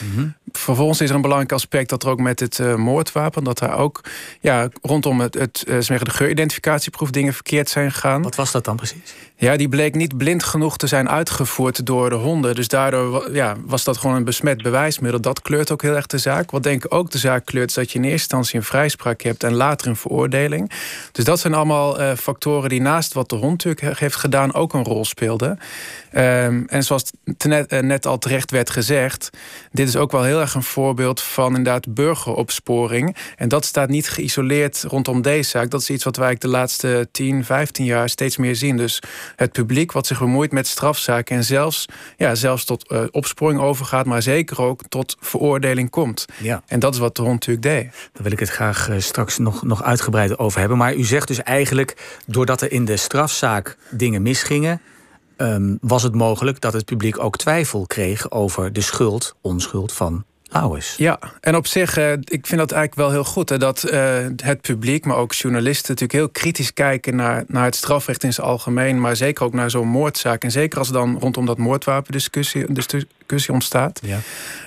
[0.52, 3.44] Vervolgens is er een belangrijk aspect dat er ook met het eh, moordwapen...
[3.44, 4.02] dat er ook
[4.42, 8.22] ja, rondom het, het, eh, de geuridentificatieproef dingen verkeerd zijn gegaan.
[8.22, 9.14] Wat was dat dan precies?
[9.42, 12.56] Ja, die bleek niet blind genoeg te zijn uitgevoerd door de honden.
[12.56, 15.22] Dus daardoor ja, was dat gewoon een besmet bewijsmiddel.
[15.22, 16.52] Dat kleurt ook heel erg de zaak.
[16.52, 17.70] Wat denk ik ook de zaak kleurt...
[17.70, 19.44] is dat je in eerste instantie een vrijspraak hebt...
[19.44, 20.72] en later een veroordeling.
[21.12, 24.54] Dus dat zijn allemaal eh, factoren die naast wat de hond natuurlijk he- heeft gedaan...
[24.54, 25.60] ook een rol speelden.
[26.12, 29.30] Ehm, en zoals net, eh, net al terecht werd gezegd...
[29.72, 33.16] dit is ook wel heel erg een voorbeeld van inderdaad burgeropsporing.
[33.36, 35.70] En dat staat niet geïsoleerd rondom deze zaak.
[35.70, 38.78] Dat is iets wat wij de laatste 10, 15 jaar steeds meer zien.
[38.78, 39.02] Dus
[39.36, 41.36] het publiek wat zich bemoeit met strafzaken...
[41.36, 41.86] en zelfs,
[42.18, 44.06] ja, zelfs tot eh, opsporing overgaat...
[44.06, 46.26] maar zeker ook tot veroordeling komt.
[46.42, 46.64] Ja.
[46.68, 48.10] En dat is wat de hond natuurlijk deed.
[48.14, 50.78] Daar wil ik het graag eh, straks nog, nog uitgebreid over hebben.
[50.78, 54.82] Maar u zegt dus eigenlijk, doordat er in de strafzaak dingen misgingen...
[55.42, 60.26] ehm, was het mogelijk dat het publiek ook twijfel kreeg over de schuld, onschuld van
[60.54, 60.96] Lauwers.
[60.96, 63.50] Ja, en op zich, eh, ik vind dat eigenlijk wel heel goed.
[63.50, 65.90] Hè, dat eh, het publiek, maar ook journalisten...
[65.90, 69.02] natuurlijk heel kritisch kijken naar, naar het strafrecht in zijn algemeen...
[69.02, 70.44] maar zeker ook naar zo'n moordzaak.
[70.44, 74.02] En zeker als dan rondom dat moordwapendiscussie discussie ontstaat.
[74.04, 74.20] Ja.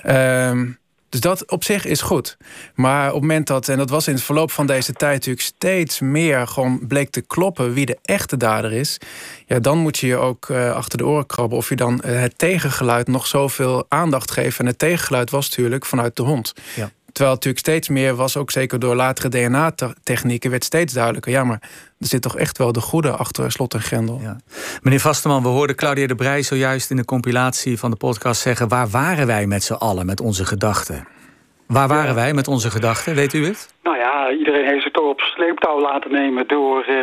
[0.03, 0.67] Ehm,
[1.09, 2.37] dus dat op zich is goed.
[2.75, 5.45] Maar op het moment dat, en dat was in het verloop van deze tijd natuurlijk
[5.45, 8.97] steeds meer gewoon bleek te kloppen wie de echte dader is.
[9.45, 12.19] Ja, dan moet je je ook eh, achter de oren krabben of je dan eh,
[12.19, 14.59] het tegengeluid nog zoveel aandacht geeft.
[14.59, 16.53] En het tegengeluid was natuurlijk vanuit de hond.
[16.75, 16.91] Ja.
[17.15, 21.31] Terwijl het natuurlijk steeds meer was, ook zeker door latere DNA-technieken, werd steeds duidelijker.
[21.31, 21.59] Ja, maar
[21.99, 24.21] er zit toch echt wel de goede achter slot en grendel.
[24.81, 28.67] Meneer Vasteman, we hoorden Claudia de Brij zojuist in de compilatie van de podcast zeggen...
[28.67, 31.07] waar waren wij met z'n allen met onze gedachten?
[31.67, 33.15] Waar waren wij met onze gedachten?
[33.15, 33.73] Weet u het?
[33.83, 36.95] Nou ja, iedereen heeft zich toch op sleeptouw laten nemen door eh,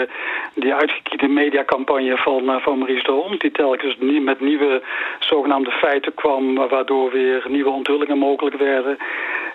[0.54, 3.40] die uitgekiede mediacampagne van, eh, van Maurice de Hond.
[3.40, 4.82] Die telkens nie- met nieuwe
[5.20, 8.96] zogenaamde feiten kwam, wa- waardoor weer nieuwe onthullingen mogelijk werden.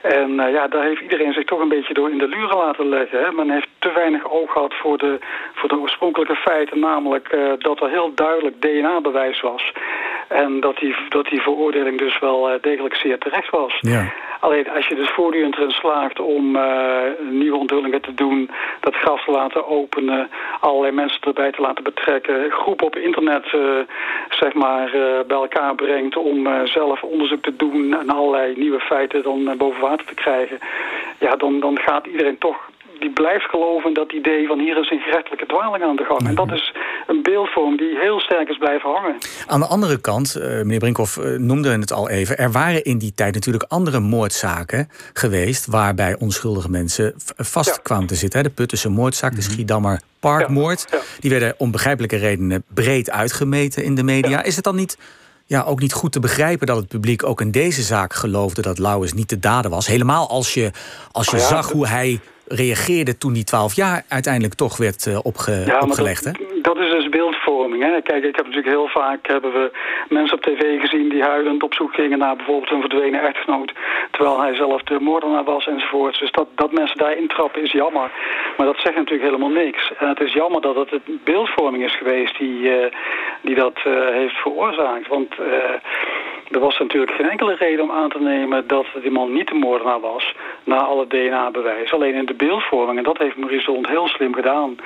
[0.01, 2.89] En eh, ja, daar heeft iedereen zich toch een beetje door in de luren laten
[2.89, 3.19] leggen.
[3.19, 3.31] Hè.
[3.31, 5.19] Men heeft te weinig oog gehad voor de,
[5.53, 9.71] voor de oorspronkelijke feiten, namelijk eh, dat er heel duidelijk DNA-bewijs was.
[10.27, 13.77] En dat die, dat die veroordeling dus wel eh, degelijk zeer terecht was.
[13.81, 14.13] Ja.
[14.47, 19.23] Alleen als je dus voortdurend erin slaagt om eh, nieuwe onthullingen te doen, dat graf
[19.23, 20.29] te laten openen,
[20.59, 23.61] allerlei mensen erbij te laten betrekken, groepen op internet eh,
[24.29, 29.23] zeg maar eh, bij elkaar brengt om zelf onderzoek te doen en allerlei nieuwe feiten
[29.23, 30.59] dan boven water te krijgen,
[31.19, 34.91] ja, dan, dan gaat iedereen toch die blijft geloven in dat idee van hier is
[34.91, 36.27] een gerechtelijke dwaling aan de gang.
[36.27, 36.73] En dat is
[37.07, 39.17] een beeldvorm die heel sterk is blijven hangen.
[39.47, 42.37] Aan de andere kant, eh, meneer Brinkhoff eh, noemde het al even...
[42.37, 45.65] er waren in die tijd natuurlijk andere moordzaken geweest...
[45.65, 48.39] waarbij onschuldige mensen vast kwamen te zitten.
[48.39, 48.45] hè.
[48.47, 51.01] De Puttense moordzaak, de Schiedammer Parkmoord.
[51.19, 54.43] Die werden om begrijpelijke redenen breed uitgemeten in de media.
[54.43, 54.97] Is het dan niet...
[55.49, 58.77] Ja, ook niet goed te begrijpen dat het publiek ook in deze zaak geloofde dat
[58.79, 59.87] Lauwers niet de dader was.
[59.87, 60.71] Helemaal als je,
[61.11, 65.19] als je ja, zag hoe hij reageerde toen die 12 jaar uiteindelijk toch werd eh,
[65.23, 66.23] opge, Ja, maar opgelegd.
[66.23, 66.31] hè?
[66.61, 67.09] dat, is dus
[67.71, 68.01] Hè?
[68.01, 69.71] Kijk, ik heb natuurlijk heel vaak hebben we
[70.09, 73.73] mensen op tv gezien die huilend op zoek gingen naar bijvoorbeeld een verdwenen echtgenoot,
[74.11, 76.19] terwijl hij zelf de moordenaar was enzovoort.
[76.19, 78.11] Dus dat, dat mensen daarin trappen is jammer.
[78.57, 79.91] Maar dat zegt natuurlijk helemaal niks.
[79.97, 82.91] En het is jammer dat het beeldvorming is geweest die, eh,
[83.41, 85.07] die dat eh, heeft veroorzaakt.
[85.07, 85.45] Want eh,
[86.51, 89.53] Er was natuurlijk geen enkele reden om aan te nemen dat die man niet de
[89.53, 91.93] moordenaar was, na alle DNA-bewijs.
[91.93, 94.77] Alleen in de beeldvorming, en dat heeft Maurice Hond heel slim gedaan,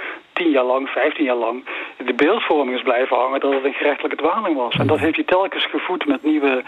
[0.42, 1.64] tien jaar lang, vijftien jaar lang,
[2.06, 4.76] de beeldvorming is blijven hangen dat het een gerechtelijke dwaling was.
[4.76, 6.64] En dat heeft hij telkens gevoed met nieuwe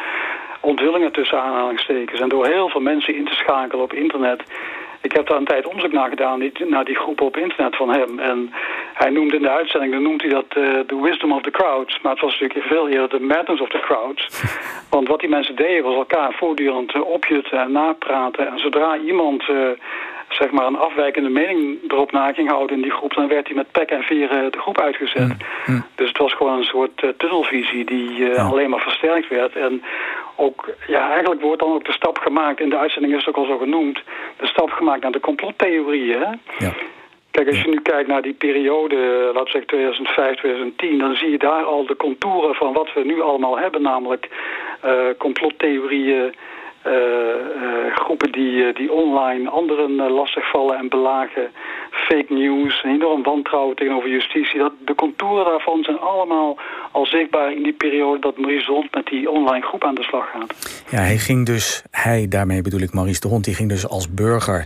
[0.59, 2.19] onthullingen tussen aanhalingstekens.
[2.19, 4.43] En door heel veel mensen in te schakelen op internet
[5.03, 7.89] ik heb daar een tijd onderzoek naar gedaan, die, naar die groep op internet van
[7.89, 8.19] hem.
[8.19, 8.53] En
[8.93, 12.01] hij noemde in de uitzending, dan noemt hij dat de uh, wisdom of the crowds.
[12.01, 14.43] Maar het was natuurlijk veel eerder de madness of the crowds.
[14.93, 18.47] Want wat die mensen deden was elkaar voortdurend uh, opjutten en napraten.
[18.47, 19.47] En zodra iemand...
[19.49, 19.69] Uh,
[20.33, 23.13] zeg maar een afwijkende mening erop na ging houden in die groep...
[23.13, 25.35] dan werd hij met pek en veren de groep uitgezet.
[25.65, 25.83] Mm.
[25.95, 28.43] Dus het was gewoon een soort uh, tunnelvisie die uh, ja.
[28.43, 29.55] alleen maar versterkt werd.
[29.55, 29.83] En
[30.35, 32.59] ook, ja, eigenlijk wordt dan ook de stap gemaakt...
[32.59, 34.03] in de uitzending is het ook al zo genoemd...
[34.37, 36.39] de stap gemaakt naar de complottheorieën.
[36.59, 36.73] Ja.
[37.31, 38.95] Kijk, als je nu kijkt naar die periode,
[39.33, 40.97] laten we zeggen 2005, 2010...
[40.97, 43.81] dan zie je daar al de contouren van wat we nu allemaal hebben.
[43.81, 44.29] Namelijk
[44.85, 46.33] uh, complottheorieën...
[46.87, 51.49] Uh, uh, groepen die, die online anderen lastigvallen en belagen.
[51.91, 54.59] Fake news, enorm wantrouwen tegenover justitie.
[54.59, 56.57] Dat, de contouren daarvan zijn allemaal
[56.91, 60.03] al zichtbaar in die periode dat Maurice de Hond met die online groep aan de
[60.03, 60.83] slag gaat.
[60.89, 64.13] Ja, hij ging dus, hij, daarmee bedoel ik Maurice de Hond, die ging dus als
[64.13, 64.65] burger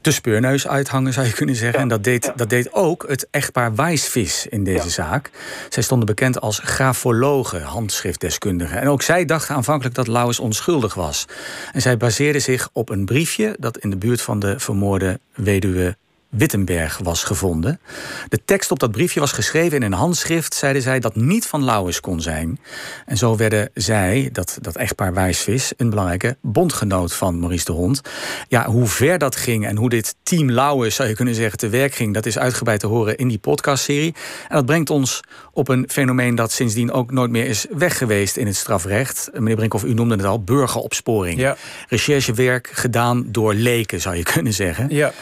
[0.00, 1.80] de speurneus uithangen, zou je kunnen zeggen.
[1.80, 5.30] en dat deed, dat deed ook het echtpaar Wijsvis in deze zaak.
[5.68, 8.80] Zij stonden bekend als grafologen, handschriftdeskundigen.
[8.80, 11.24] En ook zij dachten aanvankelijk dat Lauwers onschuldig was.
[11.72, 15.96] En zij baseerden zich op een briefje dat in de buurt van de vermoorde weduwe
[16.28, 17.80] Wittenberg was gevonden.
[18.28, 21.64] De tekst op dat briefje was geschreven in een handschrift, zeiden zij, dat niet van
[21.64, 22.60] Lauwers kon zijn.
[23.06, 28.00] En zo werden zij, dat, dat echtpaar Wijsvis, een belangrijke bondgenoot van Maurice de Hond.
[28.48, 31.68] Ja, hoe ver dat ging en hoe dit team Lauwers, zou je kunnen zeggen, te
[31.68, 34.14] werk ging, dat is uitgebreid te horen in die podcastserie.
[34.48, 35.20] En dat brengt ons
[35.52, 39.30] op een fenomeen dat sindsdien ook nooit meer is weg geweest in het strafrecht.
[39.32, 41.38] Meneer Brinkhoff, u noemde het al, burgeropsporing.
[41.38, 41.56] Ja.
[41.88, 44.86] Recherchewerk gedaan door leken, zou je kunnen zeggen.
[44.88, 45.12] Ja.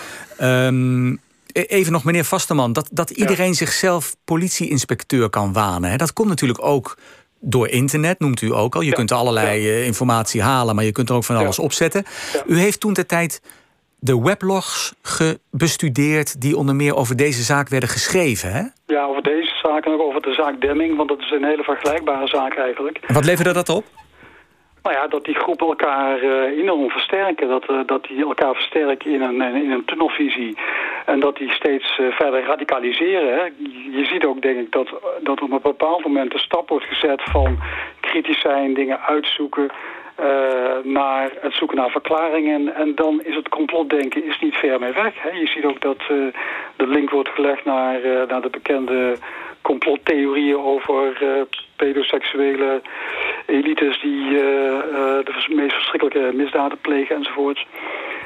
[0.43, 1.21] Um,
[1.53, 3.53] even nog, meneer Vasteman, dat, dat iedereen ja.
[3.53, 5.91] zichzelf politieinspecteur kan wanen.
[5.91, 5.97] Hè?
[5.97, 6.97] Dat komt natuurlijk ook
[7.41, 8.81] door internet, noemt u ook al.
[8.81, 8.95] Je ja.
[8.95, 9.85] kunt allerlei ja.
[9.85, 12.05] informatie halen, maar je kunt er ook van alles opzetten.
[12.47, 13.41] U heeft toen de tijd
[13.99, 14.95] de weblogs
[15.51, 18.63] bestudeerd die onder meer over deze zaak werden geschreven, hè?
[18.87, 21.63] Ja, over deze zaak en ook over de zaak Demming, want dat is een hele
[21.63, 22.99] vergelijkbare zaak eigenlijk.
[23.07, 23.85] En wat leverde dat op?
[24.87, 27.49] Nou ja, dat die groepen elkaar uh, enorm versterken.
[27.49, 30.57] Dat, uh, dat die elkaar versterken in een, in een tunnelvisie.
[31.07, 33.55] En dat die steeds uh, verder radicaliseren.
[33.91, 34.89] Je ziet ook, denk ik, dat,
[35.21, 37.59] dat op een bepaald moment de stap wordt gezet van
[38.01, 39.71] kritisch zijn, dingen uitzoeken.
[40.83, 42.75] naar het zoeken naar verklaringen.
[42.75, 45.23] En dan is het complotdenken is niet ver mee weg.
[45.23, 45.31] Hè.
[45.31, 45.99] Je ziet ook dat
[46.77, 49.17] de link wordt gelegd naar, naar de bekende
[49.63, 51.19] complottheorieën over
[51.77, 52.81] pedoseksuele
[53.47, 57.67] elites die uh, uh, de meest verschrikkelijke misdaden plegen enzovoort.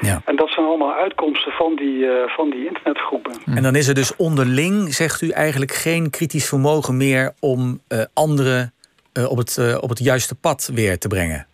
[0.01, 0.21] Ja.
[0.25, 3.33] En dat zijn allemaal uitkomsten van die, van die internetgroepen.
[3.45, 7.81] En dan is er dus onderling, zegt u, eigenlijk geen kritisch vermogen meer om
[8.13, 8.73] anderen
[9.29, 11.47] op, het, op het juiste pad weer te brengen.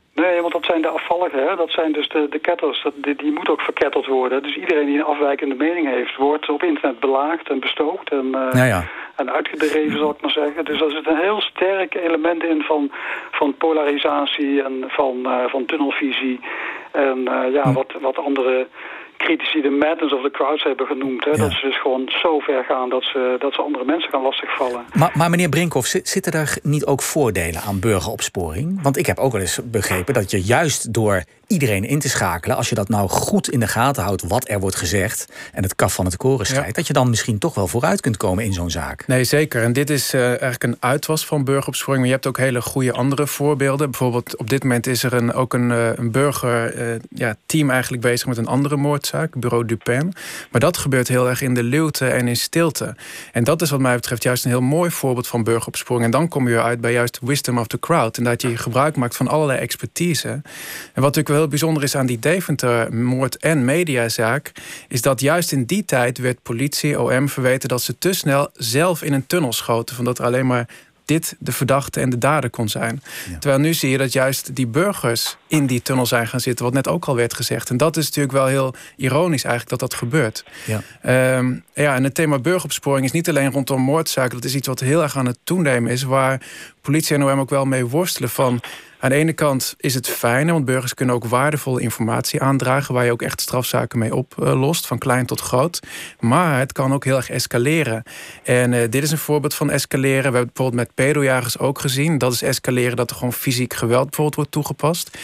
[0.78, 1.48] Zijn de afvalligen.
[1.48, 1.56] Hè?
[1.56, 2.84] Dat zijn dus de, de ketters.
[2.84, 4.44] Dat, die, die moet ook verketterd worden.
[4.44, 6.16] Dus iedereen die een afwijkende mening heeft...
[6.16, 8.84] wordt op internet belaagd en bestookt en, uh, ja, ja.
[9.16, 10.66] en uitgedreven, zal ik maar zeggen.
[10.66, 12.92] Dus er zit een heel sterk element in van,
[13.32, 16.40] van polarisatie en van, uh, van tunnelvisie.
[16.92, 17.74] En uh, ja, hm.
[17.74, 18.68] wat, wat andere
[19.18, 21.26] critici de madness of the crowds hebben genoemd.
[21.26, 21.32] Hè?
[21.32, 21.38] Ja.
[21.38, 24.86] Dat ze dus gewoon zo ver gaan dat ze, dat ze andere mensen gaan lastigvallen.
[24.94, 28.82] Maar, maar meneer Brinkhoff, zitten er niet ook voordelen aan burgeropsporing?
[28.82, 32.58] Want ik heb ook wel eens begrepen dat je juist door iedereen in te schakelen...
[32.58, 35.50] als je dat nou goed in de gaten houdt wat er wordt gezegd...
[35.54, 36.68] en het kaf van het koren scheidt...
[36.68, 36.74] Ja.
[36.74, 39.08] dat je dan misschien toch wel vooruit kunt komen in zo'n zaak.
[39.08, 39.64] Nee, zeker.
[39.64, 42.00] En dit is uh, eigenlijk een uitwas van burgeropsporing...
[42.00, 43.90] maar je hebt ook hele goede andere voorbeelden.
[43.90, 47.70] Bijvoorbeeld op dit moment is er een, ook een, uh, een burger uh, ja, team
[47.70, 48.76] eigenlijk bezig met een andere
[49.12, 49.40] moordzaak...
[49.40, 50.14] bureau Dupin.
[50.52, 52.96] Maar dat gebeurt heel erg in de luwte en in stilte.
[53.32, 56.06] En dat is wat mij betreft juist een heel mooi voorbeeld van burgeropsporing.
[56.06, 58.18] En dan kom je uit bij juist wisdom of the crowd.
[58.18, 60.28] En dat je gebruik maakt van allerlei expertise.
[60.28, 60.42] En
[60.94, 64.52] wat natuurlijk wel heel bijzonder is aan die Deventer-moord- en mediazaak...
[64.88, 67.70] is dat juist in die tijd werd politie, OM verweten...
[67.70, 69.96] dat ze te snel zelf in een tunnel schoten.
[69.96, 70.68] Van dat er alleen maar
[71.08, 73.02] dit de verdachte en de dader kon zijn.
[73.30, 73.38] Ja.
[73.38, 76.66] Terwijl nu zie je dat juist die burgers in die tunnel zijn gaan zitten...
[76.66, 77.70] wat net ook al werd gezegd.
[77.70, 80.44] En dat is natuurlijk wel heel ironisch eigenlijk dat dat gebeurt.
[80.66, 81.38] Ja.
[81.38, 84.36] Um, ja, en het thema burgeropsporing is niet alleen rondom moordzaken...
[84.36, 86.04] dat is iets wat heel erg aan het toenemen is...
[86.04, 86.42] waar
[86.82, 88.62] politie en OM ook wel mee worstelen van
[89.00, 93.06] Aan de ene kant is het fijner, want burgers kunnen ook waardevolle informatie aandragen waar
[93.06, 95.80] je ook echt strafzaken mee oplost, van klein tot groot.
[96.20, 98.04] Maar het kan ook heel erg escaleren.
[98.44, 100.18] En uh, dit is een voorbeeld van escaleren.
[100.18, 102.18] We hebben het bijvoorbeeld met pedojagers ook gezien.
[102.18, 105.18] Dat is escaleren dat er gewoon fysiek geweld bijvoorbeeld wordt toegepast.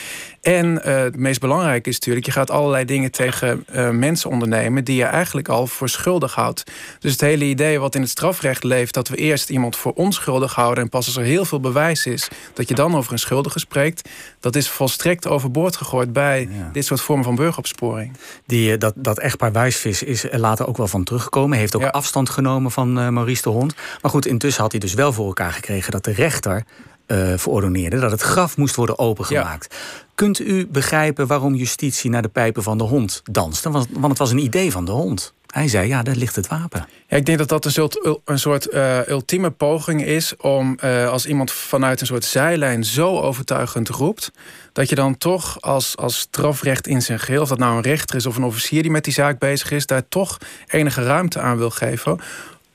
[0.44, 4.84] En uh, het meest belangrijke is natuurlijk, je gaat allerlei dingen tegen uh, mensen ondernemen
[4.84, 6.64] die je eigenlijk al voor schuldig houdt.
[7.00, 10.56] Dus het hele idee wat in het strafrecht leeft, dat we eerst iemand voor onschuldig
[10.56, 13.60] houden en pas als er heel veel bewijs is, dat je dan over een schuldige
[13.60, 16.70] spreekt, dat is volstrekt overboord gegooid bij ja.
[16.74, 18.18] dit soort vormen van burgeropsporing.
[18.46, 21.88] Die, dat, dat echtpaar Wijsvis is er later ook wel van teruggekomen, heeft ook ja.
[21.88, 23.76] afstand genomen van uh, Maurice de Hond.
[24.02, 26.64] Maar goed, intussen had hij dus wel voor elkaar gekregen dat de rechter
[27.08, 29.68] uh, verordoneerde dat het graf moest worden opengemaakt.
[29.70, 29.78] Ja.
[30.16, 33.70] Kunt u begrijpen waarom justitie naar de pijpen van de hond danste?
[33.70, 35.34] Want, want het was een idee van de hond.
[35.48, 36.88] Hij zei, ja, daar ligt het wapen.
[37.08, 40.36] Ja, ik denk dat dat een soort, een soort uh, ultieme poging is...
[40.38, 44.32] om uh, als iemand vanuit een soort zijlijn zo overtuigend roept...
[44.72, 47.42] dat je dan toch als, als strafrecht in zijn geheel...
[47.42, 49.86] of dat nou een rechter is of een officier die met die zaak bezig is...
[49.86, 52.20] daar toch enige ruimte aan wil geven.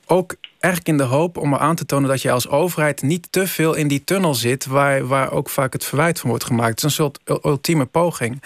[0.06, 3.46] Ook eigenlijk in de hoop om aan te tonen dat je als overheid niet te
[3.46, 6.68] veel in die tunnel zit, waar, waar ook vaak het verwijt van wordt gemaakt.
[6.68, 8.42] Het is een soort ultieme poging.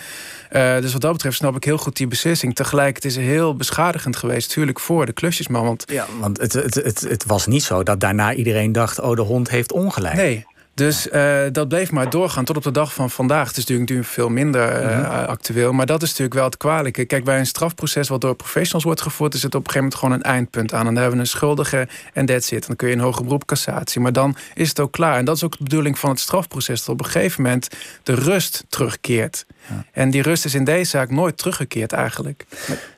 [0.53, 2.55] Uh, dus wat dat betreft snap ik heel goed die beslissing.
[2.55, 5.64] Tegelijk, het is heel beschadigend geweest, natuurlijk voor de klusjesman.
[5.64, 9.16] Want, ja, want het, het, het, het was niet zo dat daarna iedereen dacht: oh,
[9.16, 10.14] de hond heeft ongelijk.
[10.14, 13.49] Nee, dus uh, dat bleef maar doorgaan tot op de dag van vandaag.
[13.49, 15.25] Het is natuurlijk, natuurlijk veel minder uh, mm-hmm.
[15.25, 15.73] actueel.
[15.73, 17.05] Maar dat is natuurlijk wel het kwalijke.
[17.05, 19.35] Kijk, bij een strafproces wat door professionals wordt gevoerd...
[19.35, 20.79] is het op een gegeven moment gewoon een eindpunt aan.
[20.79, 22.67] En dan hebben we een schuldige en that's it.
[22.67, 24.01] Dan kun je een hoger beroep cassatie.
[24.01, 25.17] Maar dan is het ook klaar.
[25.17, 26.85] En dat is ook de bedoeling van het strafproces.
[26.85, 27.69] Dat op een gegeven moment
[28.03, 29.47] de rust terugkeert.
[29.69, 29.85] Ja.
[29.93, 32.45] En die rust is in deze zaak nooit teruggekeerd eigenlijk.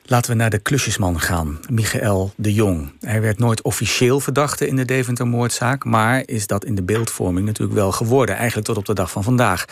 [0.07, 2.91] Laten we naar de klusjesman gaan, Michael de Jong.
[2.99, 5.83] Hij werd nooit officieel verdachte in de Deventer-moordzaak...
[5.83, 8.35] maar is dat in de beeldvorming natuurlijk wel geworden...
[8.35, 9.65] eigenlijk tot op de dag van vandaag.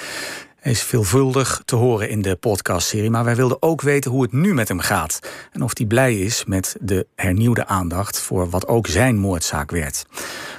[0.60, 3.10] Hij is veelvuldig te horen in de podcastserie...
[3.10, 5.20] maar wij wilden ook weten hoe het nu met hem gaat...
[5.52, 8.20] en of hij blij is met de hernieuwde aandacht...
[8.20, 10.06] voor wat ook zijn moordzaak werd.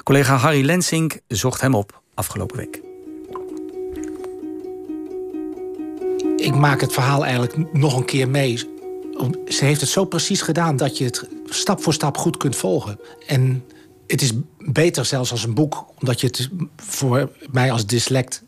[0.02, 2.82] Collega Harry Lensink zocht hem op afgelopen week.
[6.44, 8.73] ik maak het verhaal eigenlijk nog een keer mee.
[9.48, 12.98] Ze heeft het zo precies gedaan dat je het stap voor stap goed kunt volgen.
[13.26, 13.64] En
[14.06, 18.42] het is beter zelfs als een boek, omdat je het voor mij als dyslect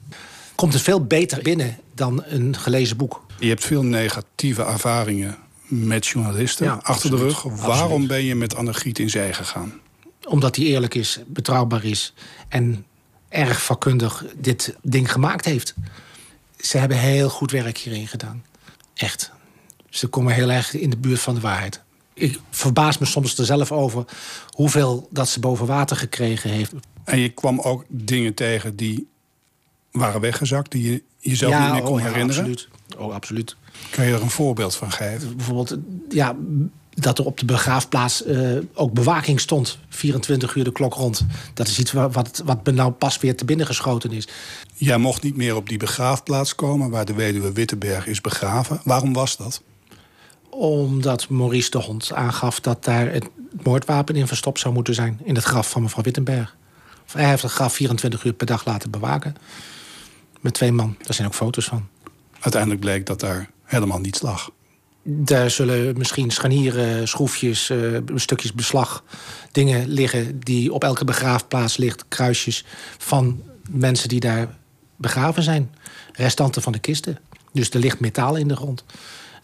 [0.55, 3.27] komt het veel beter binnen dan een gelezen boek.
[3.39, 7.43] Je hebt veel negatieve ervaringen met journalisten ja, achter absoluut, de rug.
[7.43, 8.09] Waarom absoluut.
[8.09, 9.81] ben je met Annegiet in zee gegaan?
[10.29, 12.15] Omdat hij eerlijk is, betrouwbaar is
[12.49, 12.87] en
[13.29, 15.75] erg vakkundig dit ding gemaakt heeft
[16.67, 18.45] ze hebben heel goed werk hierin gedaan.
[18.95, 19.33] Echt.
[19.97, 21.83] Ze komen heel erg in de buurt van de waarheid.
[22.15, 24.05] Ik verbaas me soms er zelf over
[24.51, 26.73] hoeveel dat ze boven water gekregen heeft.
[27.05, 29.09] En je kwam ook dingen tegen die
[29.91, 32.43] waren weggezakt, die je jezelf ja, niet meer kon oh, ja, herinneren?
[32.43, 32.69] Absoluut.
[32.99, 33.57] Oh, absoluut.
[33.91, 35.37] Kan je er een voorbeeld van geven?
[35.37, 35.77] Bijvoorbeeld,
[36.09, 36.37] ja,
[36.91, 39.79] dat er op de begraafplaats uh, ook bewaking stond.
[39.89, 41.27] 24 uur de klok rond.
[41.55, 44.29] Dat is iets wat, wat, wat me nou pas weer te binnen geschoten is.
[44.75, 46.91] Jij mocht niet meer op die begraafplaats komen...
[46.91, 48.81] waar de weduwe Wittenberg is begraven.
[48.85, 49.63] Waarom was dat?
[50.59, 53.29] Omdat Maurice de Hond aangaf dat daar het
[53.63, 55.21] moordwapen in verstopt zou moeten zijn...
[55.25, 56.57] in het graf van mevrouw Wittenberg.
[57.13, 59.37] Hij heeft het graf 24 uur per dag laten bewaken.
[60.41, 60.97] Met twee man.
[60.99, 61.89] Daar zijn ook foto's van.
[62.41, 64.51] Uiteindelijk bleek dat daar helemaal niets lag.
[65.03, 69.05] Daar zullen misschien scharnieren, schroefjes, uh, stukjes beslag,
[69.53, 72.65] dingen liggen die op elke begraafplaats ligt, kruisjes
[72.99, 74.57] van mensen die daar
[74.97, 75.75] begraven zijn.
[76.13, 77.19] Restanten van de kisten.
[77.53, 78.85] Dus er ligt metaal in de grond.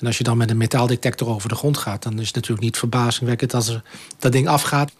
[0.03, 2.63] En als je dan met een metaaldetector over de grond gaat, dan is het natuurlijk
[2.63, 3.85] niet verbazingwekkend als er
[4.19, 4.93] dat ding afgaat.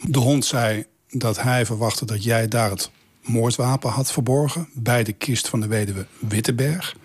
[0.00, 2.90] De hond zei dat hij verwachtte dat jij daar het
[3.20, 6.96] moordwapen had verborgen bij de kist van de weduwe Wittenberg.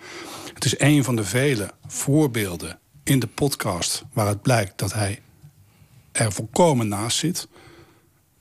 [0.54, 5.20] Het is een van de vele voorbeelden in de podcast waar het blijkt dat hij
[6.12, 7.48] er volkomen naast zit.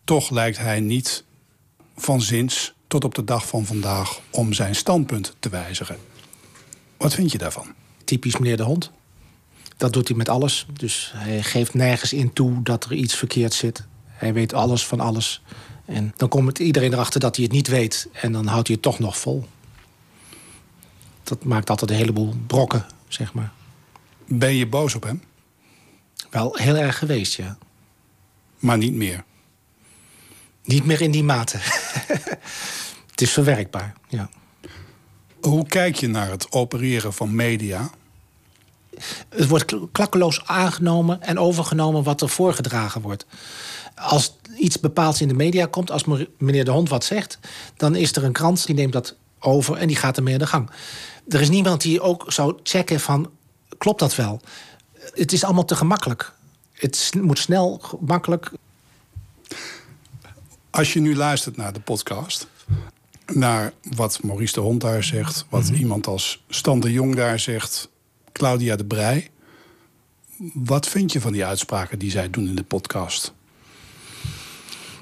[0.04, 1.24] Toch lijkt hij niet
[1.96, 5.98] van zins tot op de dag van vandaag om zijn standpunt te wijzigen.
[6.98, 7.74] Wat vind je daarvan?
[8.04, 8.92] Typisch meneer de Hond.
[9.82, 10.66] Dat doet hij met alles.
[10.74, 13.84] Dus hij geeft nergens in toe dat er iets verkeerd zit.
[14.06, 15.42] Hij weet alles van alles.
[15.86, 18.08] En dan komt iedereen erachter dat hij het niet weet.
[18.12, 19.46] En dan houdt hij het toch nog vol.
[21.24, 23.52] Dat maakt altijd een heleboel brokken, zeg maar.
[24.28, 25.24] Ben je boos op hem?
[26.30, 27.58] Wel heel erg geweest, ja.
[28.60, 29.24] Maar niet meer?
[30.64, 31.58] Niet meer in die mate.
[33.12, 34.30] het is verwerkbaar, ja.
[35.40, 37.92] Hoe kijk je naar het opereren van media?
[39.30, 43.26] Het wordt klakkeloos aangenomen en overgenomen wat er voorgedragen wordt.
[43.96, 46.06] Als iets bepaalds in de media komt, als
[46.38, 47.40] meneer De Hond wat zegt...
[47.78, 50.48] dan is er een krant die neemt dat over en die gaat ermee aan de
[50.48, 50.70] gang.
[51.28, 53.32] Er is niemand die ook zou checken van,
[53.78, 54.42] klopt dat wel?
[55.14, 56.34] Het is allemaal te gemakkelijk.
[56.74, 58.52] Het moet snel, gemakkelijk.
[60.70, 62.48] Als je nu luistert naar de podcast,
[63.26, 67.90] naar wat Maurice de Hond daar zegt, wat iemand als Stan de Jong daar zegt,
[68.32, 69.30] Claudia de Brij.
[70.54, 73.34] Wat vind je van die uitspraken die zij doen in de podcast?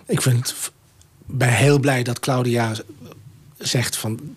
[0.05, 0.55] Ik vind,
[1.25, 2.75] ben heel blij dat Claudia
[3.57, 4.35] zegt van...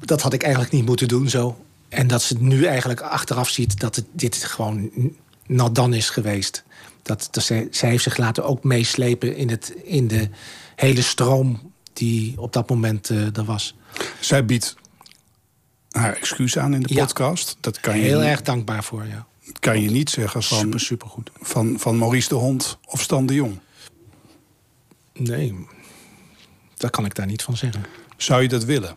[0.00, 1.64] dat had ik eigenlijk niet moeten doen zo.
[1.88, 4.90] En dat ze nu eigenlijk achteraf ziet dat het, dit gewoon
[5.46, 6.64] not done is geweest.
[7.02, 10.28] Dat, dat zij, zij heeft zich laten ook meeslepen in, het, in de
[10.76, 13.74] hele stroom die op dat moment eh, er was.
[14.20, 14.76] Zij biedt
[15.96, 17.04] haar excuus aan in de Ja.
[17.04, 17.56] podcast.
[17.60, 19.26] Dat kan je Heel erg dankbaar voor, ja.
[19.60, 21.30] kan je niet zeggen van, Super, supergoed.
[21.40, 23.58] Van, van Maurice de Hond of Stan de Jong.
[25.12, 25.66] Nee,
[26.76, 27.84] daar kan ik daar niet van zeggen.
[28.16, 28.96] Zou je dat willen?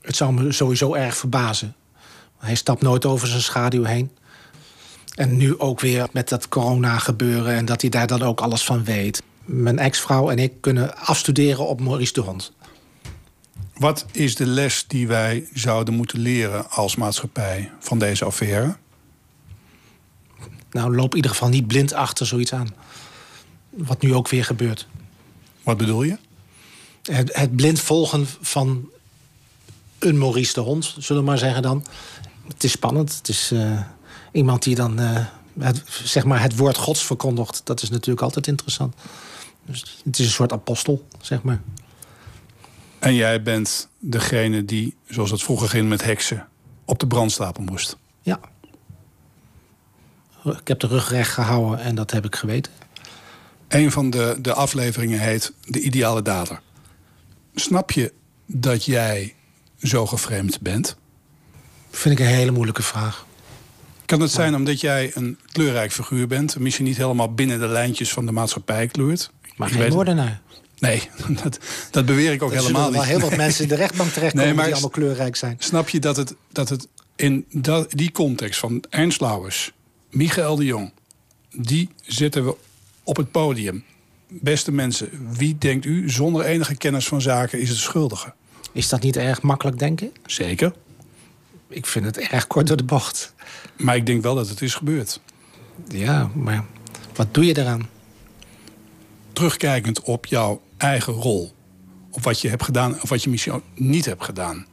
[0.00, 1.74] Het zou me sowieso erg verbazen.
[2.38, 4.10] Hij stapt nooit over zijn schaduw heen.
[5.14, 8.64] En nu ook weer met dat corona gebeuren en dat hij daar dan ook alles
[8.64, 9.22] van weet.
[9.44, 12.52] Mijn ex-vrouw en ik kunnen afstuderen op Maurice de Hond.
[13.80, 18.76] Wat is de les die wij zouden moeten leren als maatschappij van deze affaire?
[20.70, 22.74] Nou, loop in ieder geval niet blind achter zoiets aan.
[23.70, 24.86] Wat nu ook weer gebeurt.
[25.62, 26.18] Wat bedoel je?
[27.02, 28.88] Het, het blind volgen van
[29.98, 31.86] een Maurice de Hond, zullen we maar zeggen dan.
[32.48, 33.16] Het is spannend.
[33.16, 33.80] Het is eh,
[34.32, 35.26] iemand die dan eh,
[35.58, 37.60] het, zeg maar het woord gods verkondigt.
[37.64, 38.94] Dat is natuurlijk altijd interessant.
[39.64, 41.60] Dus het is een soort apostel, zeg maar.
[43.00, 46.48] En jij bent degene die, zoals het vroeger ging met heksen,
[46.84, 47.96] op de brandstapel moest.
[48.22, 48.40] Ja.
[50.44, 52.72] Ik heb de rug recht gehouden en dat heb ik geweten.
[53.68, 56.60] Een van de, de afleveringen heet De Ideale Dader.
[57.54, 58.12] Snap je
[58.46, 59.34] dat jij
[59.82, 60.96] zo geframed bent?
[61.90, 63.26] Vind ik een hele moeilijke vraag.
[64.04, 66.54] Kan het zijn omdat jij een kleurrijk figuur bent...
[66.54, 69.30] en misschien niet helemaal binnen de lijntjes van de maatschappij kleurt?
[69.56, 70.40] Maar Ik geen weet- moordenaar.
[70.80, 71.08] Nee,
[71.42, 71.58] dat,
[71.90, 73.10] dat beweer ik ook Er zullen helemaal wel niet.
[73.10, 75.56] heel wat mensen in de rechtbank terechtkomen Nee, maar die allemaal kleurrijk zijn.
[75.58, 79.72] Snap je dat het, dat het in dat, die context van Ernst Lauwers,
[80.10, 80.92] Michael de Jong...
[81.56, 82.56] die zetten we
[83.02, 83.84] op het podium.
[84.28, 88.32] Beste mensen, wie denkt u zonder enige kennis van zaken is het schuldige?
[88.72, 90.12] Is dat niet erg makkelijk denken?
[90.26, 90.72] Zeker.
[91.68, 93.34] Ik vind het erg kort door de bocht.
[93.76, 95.20] Maar ik denk wel dat het is gebeurd.
[95.88, 96.64] Ja, maar
[97.14, 97.88] wat doe je eraan?
[99.32, 101.52] Terugkijkend op jouw eigen rol.
[102.10, 104.66] Op wat je hebt gedaan of wat je misschien niet hebt gedaan.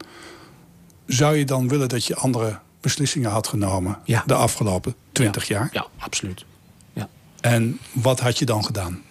[1.05, 4.23] Zou je dan willen dat je andere beslissingen had genomen Ja.
[4.25, 5.69] de afgelopen twintig jaar?
[5.71, 6.45] Ja, absoluut.
[6.93, 7.09] Ja.
[7.41, 9.01] En wat had je dan gedaan?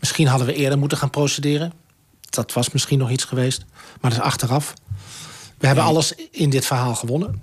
[0.00, 1.72] Misschien hadden we eerder moeten gaan procederen.
[2.20, 3.64] Dat was misschien nog iets geweest.
[4.00, 4.74] Maar dat is achteraf.
[5.58, 7.42] We hebben alles in dit verhaal gewonnen.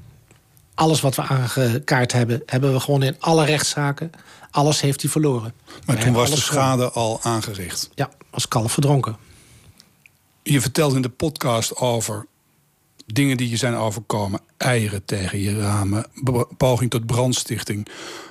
[0.80, 4.12] Alles wat we aangekaart hebben, hebben we gewonnen in alle rechtszaken.
[4.52, 5.54] Alles heeft hij verloren.
[5.66, 6.68] We Maar toen was de gewonnen.
[6.78, 7.90] schade al aangericht.
[7.96, 9.18] Ja, als kalf verdronken.
[10.44, 12.26] Je vertelt in de podcast over
[13.06, 14.40] dingen die je zijn overkomen.
[14.58, 16.06] Eieren tegen je ramen,
[16.58, 17.88] poging tot brandstichting...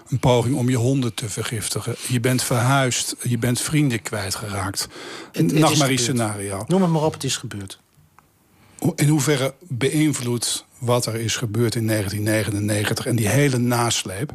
[0.08, 1.94] een poging om je honden te vergiftigen.
[2.08, 4.88] Je bent verhuisd, je bent vrienden kwijtgeraakt.
[5.32, 6.64] Een nachtmerrie scenario.
[6.68, 7.78] Noem het maar op, het is gebeurd.
[8.94, 13.06] In hoeverre beïnvloedt wat er is gebeurd in 1999...
[13.06, 14.32] en die hele nasleep...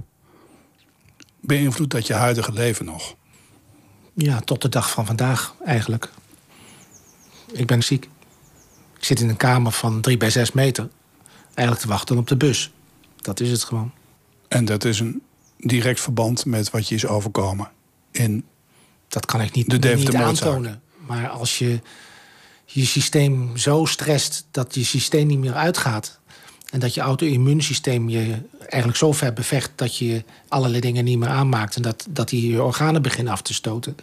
[1.40, 3.16] beïnvloedt dat je huidige leven nog?
[4.14, 6.10] Ja, tot de dag van vandaag eigenlijk.
[7.52, 8.10] Ik ben ziek.
[8.98, 10.90] Ik zit in een kamer van drie bij zes meter.
[11.46, 12.72] Eigenlijk te wachten op de bus.
[13.16, 13.92] Dat is het gewoon.
[14.48, 15.22] En dat is een
[15.58, 17.72] direct verband met wat je is overkomen
[18.12, 18.46] in
[19.08, 20.82] Dat kan ik niet, de niet aantonen.
[21.08, 21.82] Maar als je
[22.74, 26.20] je systeem zo stresst dat je systeem niet meer uitgaat...
[26.72, 29.72] en dat je auto-immuunsysteem je eigenlijk zo ver bevecht...
[29.76, 31.76] dat je allerlei dingen niet meer aanmaakt...
[31.76, 33.96] en dat, dat die je organen beginnen af te stoten...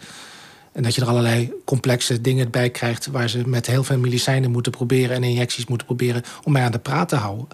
[0.71, 3.05] en dat je er allerlei complexe dingen bij krijgt...
[3.05, 5.15] waar ze met heel veel medicijnen moeten proberen...
[5.15, 7.47] en injecties moeten proberen om mij aan de praat te houden.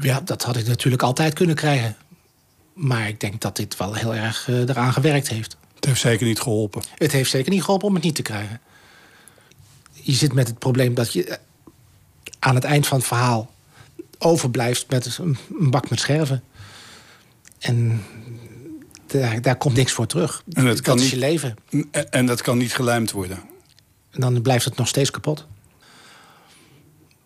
[0.00, 1.96] Ja, dat had ik natuurlijk altijd kunnen krijgen.
[2.72, 5.56] Maar ik denk dat dit wel heel erg eh, eraan gewerkt heeft.
[5.74, 6.82] Het heeft zeker niet geholpen.
[6.94, 8.60] Het heeft zeker niet geholpen om het niet te krijgen.
[10.08, 11.36] Je zit met het probleem dat je eh,
[12.38, 13.54] aan het eind van het verhaal
[14.18, 16.42] overblijft met een, bak met scherven.
[17.58, 18.04] En
[19.06, 20.42] daar, daar komt niks voor terug.
[20.52, 21.56] En dat, kan is niet, je leven.
[21.90, 23.40] En, en dat kan niet gelijmd worden.
[24.10, 25.46] En dan blijft het nog steeds kapot.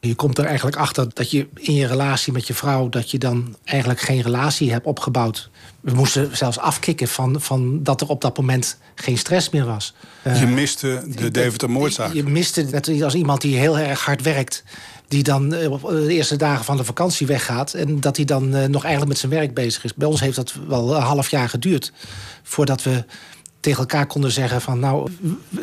[0.06, 2.88] Je komt er eigenlijk achter dat je in je relatie met je vrouw...
[2.88, 5.50] dat je dan eigenlijk geen relatie hebt opgebouwd.
[5.80, 9.94] We moesten zelfs afkicken van, van dat er op dat moment geen stress meer was.
[10.24, 12.12] Je Eh, miste de Deventer-moordzaak.
[12.12, 14.64] Je miste net als iemand die heel erg hard werkt...
[15.08, 17.74] die dan eh, op de eerste dagen van de vakantie weggaat...
[17.74, 19.94] en dat hij dan eh, nog eigenlijk met zijn werk bezig is.
[19.94, 21.92] Bij ons heeft dat wel een half jaar geduurd...
[22.42, 23.04] voordat we
[23.62, 24.78] tegen elkaar konden zeggen van...
[24.78, 25.10] nou,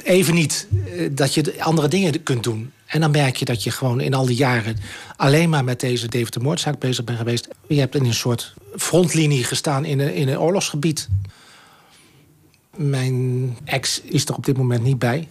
[0.03, 2.71] even niet eh, dat je de andere dingen kunt doen.
[2.85, 4.77] En dan merk je dat je gewoon in al die jaren...
[5.15, 7.47] alleen maar met deze Deventer-moordzaak bezig bent geweest.
[7.67, 11.09] Je hebt in een soort frontlinie gestaan in een, in een oorlogsgebied.
[12.75, 15.27] Mijn ex is er op dit moment niet bij.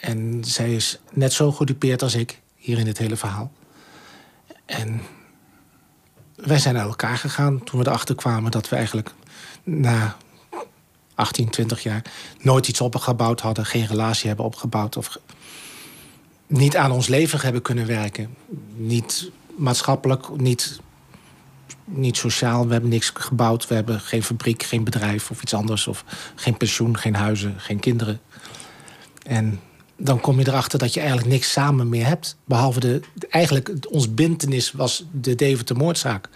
[0.00, 3.52] En zij is net zo gedupeerd als ik hier in dit hele verhaal.
[4.66, 5.00] En
[6.36, 9.10] wij zijn naar elkaar gegaan toen we erachter kwamen dat we eigenlijk
[9.62, 10.16] na
[11.14, 12.02] 18, 20 jaar
[12.40, 15.18] nooit iets opgebouwd hadden, geen relatie hebben opgebouwd of
[16.46, 18.34] niet aan ons leven hebben kunnen werken.
[18.76, 20.80] Niet maatschappelijk, niet,
[21.84, 22.66] niet sociaal.
[22.66, 23.68] We hebben niks gebouwd.
[23.68, 25.86] We hebben geen fabriek, geen bedrijf of iets anders.
[25.86, 26.04] Of
[26.34, 28.20] geen pensioen, geen huizen, geen kinderen.
[29.22, 29.60] En
[29.96, 32.36] dan kom je erachter dat je eigenlijk niks samen meer hebt.
[32.44, 36.28] Behalve de, eigenlijk ons bindenis was de Deventer moordzaak.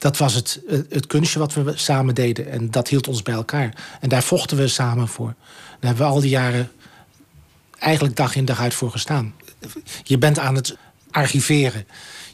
[0.00, 2.50] Dat was het, het kunstje wat we samen deden.
[2.50, 3.74] En dat hield ons bij elkaar.
[4.00, 5.34] En daar vochten we samen voor.
[5.80, 6.70] Daar hebben we al die jaren
[7.78, 9.34] eigenlijk dag in dag uit voor gestaan.
[10.02, 10.76] Je bent aan het
[11.10, 11.86] archiveren.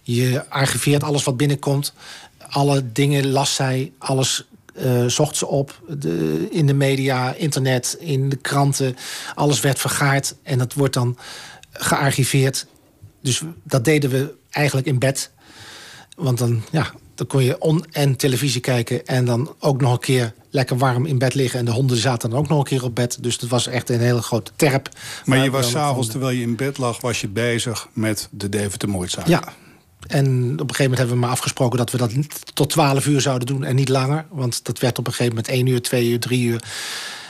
[0.02, 1.92] Je archiveert alles wat binnenkomt.
[2.48, 4.44] Alle dingen las zij, alles
[4.74, 5.82] eh, zocht ze op.
[5.88, 8.96] De, in de media, internet, in de kranten.
[9.34, 11.18] Alles werd vergaard en dat wordt dan
[11.72, 12.66] gearchiveerd.
[13.22, 15.30] Dus dat deden we eigenlijk in bed.
[16.16, 19.06] Want dan, ja, dan kon je on- en televisie kijken...
[19.06, 21.58] en dan ook nog een keer lekker warm in bed liggen.
[21.58, 23.18] En de honden zaten dan ook nog een keer op bed.
[23.20, 24.88] Dus dat was echt een hele grote terp.
[25.24, 27.00] Maar je was s'avonds, terwijl je in bed lag...
[27.00, 29.26] was je bezig met de Deventer-moordzaak.
[29.26, 29.42] Ja.
[30.06, 31.78] En op een gegeven moment hebben we maar afgesproken...
[31.78, 32.12] dat we dat
[32.54, 34.26] tot 12 uur zouden doen en niet langer.
[34.30, 36.62] Want dat werd op een gegeven moment 1 uur, 2 uur, 3 uur.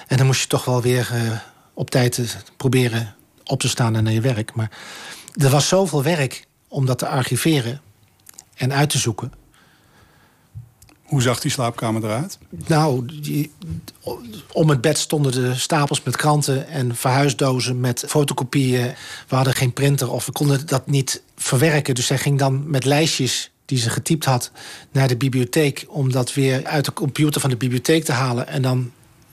[0.07, 1.39] En dan moest je toch wel weer eh,
[1.75, 3.15] op tijd proberen
[3.45, 4.55] op te staan en naar je werk.
[4.55, 4.71] Maar
[5.35, 7.81] er was zoveel werk om dat te archiveren
[8.55, 9.33] en uit te zoeken.
[11.07, 12.39] Hoe zag die slaapkamer eruit?
[12.67, 13.53] Nou, die-
[14.53, 18.95] om het bed stonden de stapels met kranten en verhuisdozen met fotocopieën.
[19.29, 21.95] We hadden geen printer of we konden dat niet verwerken.
[21.95, 24.51] Dus zij ging dan met lijstjes die ze getypt had
[24.93, 25.85] naar de bibliotheek...
[25.89, 28.49] om dat weer uit de computer van de bibliotheek te halen...
[28.49, 28.93] en dan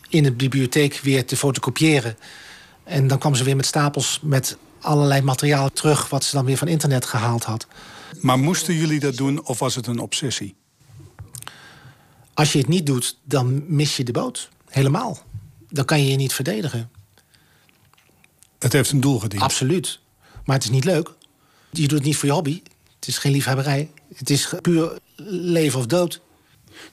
[0.10, 2.18] in de bibliotheek weer te fotocopiëren.
[2.84, 6.10] En dan kwam ze weer met stapels met allerlei materiaal terug...
[6.10, 7.68] wat ze dan weer van internet gehaald had.
[8.22, 10.56] Maar moesten jullie dat doen of was het een obsessie?
[12.34, 14.50] Als je het niet doet, dan mis je de boot.
[14.70, 15.20] Helemaal.
[15.70, 16.92] Dan kan je je niet verdedigen.
[18.60, 19.42] Het heeft een doel gediend.
[19.42, 20.00] Absoluut.
[20.46, 21.12] Maar het is niet leuk.
[21.72, 22.62] Je doet het niet voor je hobby.
[22.96, 23.92] Het is geen liefhebberij.
[24.16, 26.22] Het is puur leven of dood.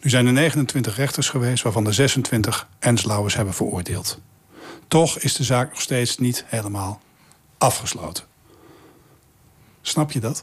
[0.00, 4.20] Nu zijn er 29 rechters geweest, waarvan de 26 Enslauwers hebben veroordeeld.
[4.88, 7.00] Toch is de zaak nog steeds niet helemaal
[7.58, 8.24] afgesloten.
[9.82, 10.42] Snap je dat?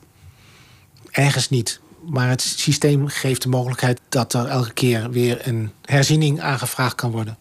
[1.09, 1.79] Ergens niet.
[2.09, 7.11] Maar het systeem geeft de mogelijkheid dat er elke keer weer een herziening aangevraagd kan
[7.11, 7.37] worden.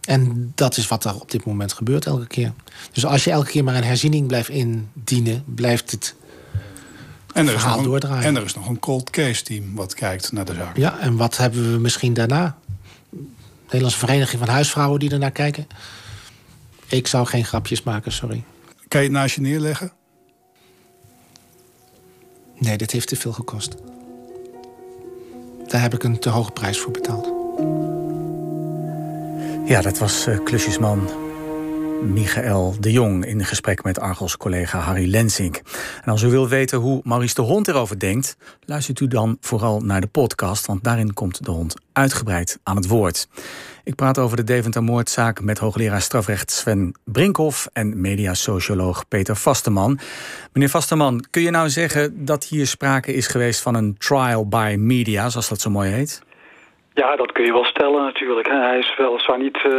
[0.00, 2.52] En dat is wat er op dit moment gebeurt elke keer.
[2.92, 6.14] Dus als je elke keer maar een herziening blijft indienen, blijft het
[7.34, 8.24] En er, is verhaal nog een, doordraaien.
[8.24, 10.76] en er is nog een cold case team wat kijkt naar de zaak.
[10.76, 12.58] Ja, en wat hebben we misschien daarna?
[13.64, 15.66] Nederlandse Vereniging van Huisvrouwen die ernaar kijken.
[16.88, 18.44] Ik zou geen grapjes maken, sorry.
[18.88, 19.92] Kan je het naast je neerleggen?
[22.58, 23.74] Nee, dit heeft te veel gekost.
[25.74, 27.32] Daar heb ik een te hoge prijs voor betaald.
[29.68, 31.08] Ja, dat was eh, klusjesman
[32.02, 35.62] Michael de Jong in gesprek met Argos collega Harry Lensink.
[36.04, 39.80] En als u wilt weten hoe Maurice de Hond erover denkt, luistert u dan vooral
[39.80, 43.28] naar de podcast, want daarin komt de hond uitgebreid aan het woord.
[43.84, 49.98] Ik praat over de Deventer-moordzaak met hoogleraar strafrecht Sven Brinkhoff en mediasocioloog Peter Vasteman.
[50.52, 54.74] Meneer Vasteman, kun je nou zeggen dat hier sprake is geweest van een trial by
[54.78, 56.22] media, zoals dat zo mooi heet?
[56.94, 58.48] Ja, dat kun je wel stellen natuurlijk.
[58.48, 59.72] Hij is weliswaar niet eh,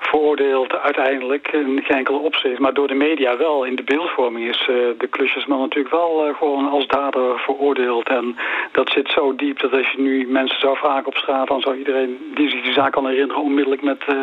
[0.00, 2.58] veroordeeld uiteindelijk in geen enkele opzicht.
[2.58, 3.64] Maar door de media wel.
[3.64, 8.08] In de beeldvorming is eh, de klusjesman natuurlijk wel eh, gewoon als dader veroordeeld.
[8.08, 8.36] En
[8.72, 11.48] dat zit zo diep dat als je nu mensen zou vragen op straat...
[11.48, 14.14] dan zou iedereen die zich die zaak kan herinneren onmiddellijk met eh,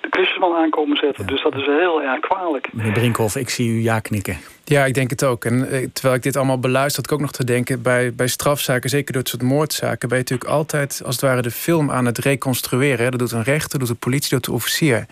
[0.00, 1.26] de klusjesman aankomen zetten.
[1.26, 2.68] Dus dat is heel erg kwalijk.
[2.72, 4.36] Meneer Brinkhoff, ik zie u ja knikken.
[4.64, 5.44] Ja, ik denk het ook.
[5.44, 7.82] En eh, terwijl ik dit allemaal beluister, had ik ook nog te denken...
[7.82, 10.08] bij, bij strafzaken, zeker door het soort moordzaken...
[10.08, 13.04] ben je natuurlijk altijd, als het ware, de film aan het reconstrueren.
[13.04, 13.10] hè.
[13.10, 15.06] Dat doet een rechter, doet de politie, doet de officier.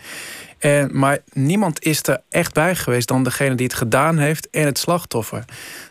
[0.59, 4.65] En, maar niemand is er echt bij geweest dan degene die het gedaan heeft en
[4.65, 5.45] het slachtoffer.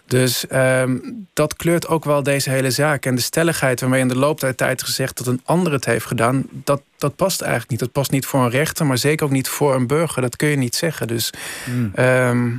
[0.05, 0.97] Dus ehm,
[1.33, 3.05] dat kleurt ook wel deze hele zaak.
[3.05, 6.05] En de stelligheid waarmee in de loop der tijd gezegd dat een ander het heeft
[6.05, 7.79] gedaan, dat, dat past eigenlijk niet.
[7.79, 10.21] Dat past niet voor een rechter, maar zeker ook niet voor een burger.
[10.21, 11.07] Dat kun je niet zeggen.
[11.07, 11.33] Dus
[11.65, 11.91] Hmm.
[11.95, 12.49] ehm,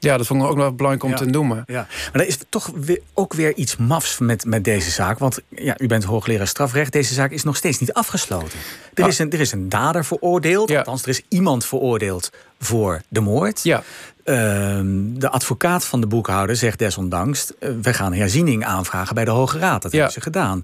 [0.00, 1.16] ja, dat vond ik ook wel belangrijk om Ja.
[1.16, 1.62] te noemen.
[1.66, 5.18] Ja, maar er is toch weer, ook weer iets mafs met, met deze zaak.
[5.18, 6.92] Want ja, u bent hoogleraar strafrecht.
[6.92, 8.58] Deze zaak is nog steeds niet afgesloten.
[8.94, 10.70] Er, is, een, er is een dader veroordeeld.
[10.76, 13.62] Althans, er is iemand veroordeeld voor de moord.
[13.62, 13.82] Ja.
[14.24, 17.52] Ehm, de advocaat van de boekhouder zegt desondanks...
[17.58, 19.82] eh, we gaan herziening aanvragen bij de Hoge Raad.
[19.82, 20.62] Dat hebben ze gedaan.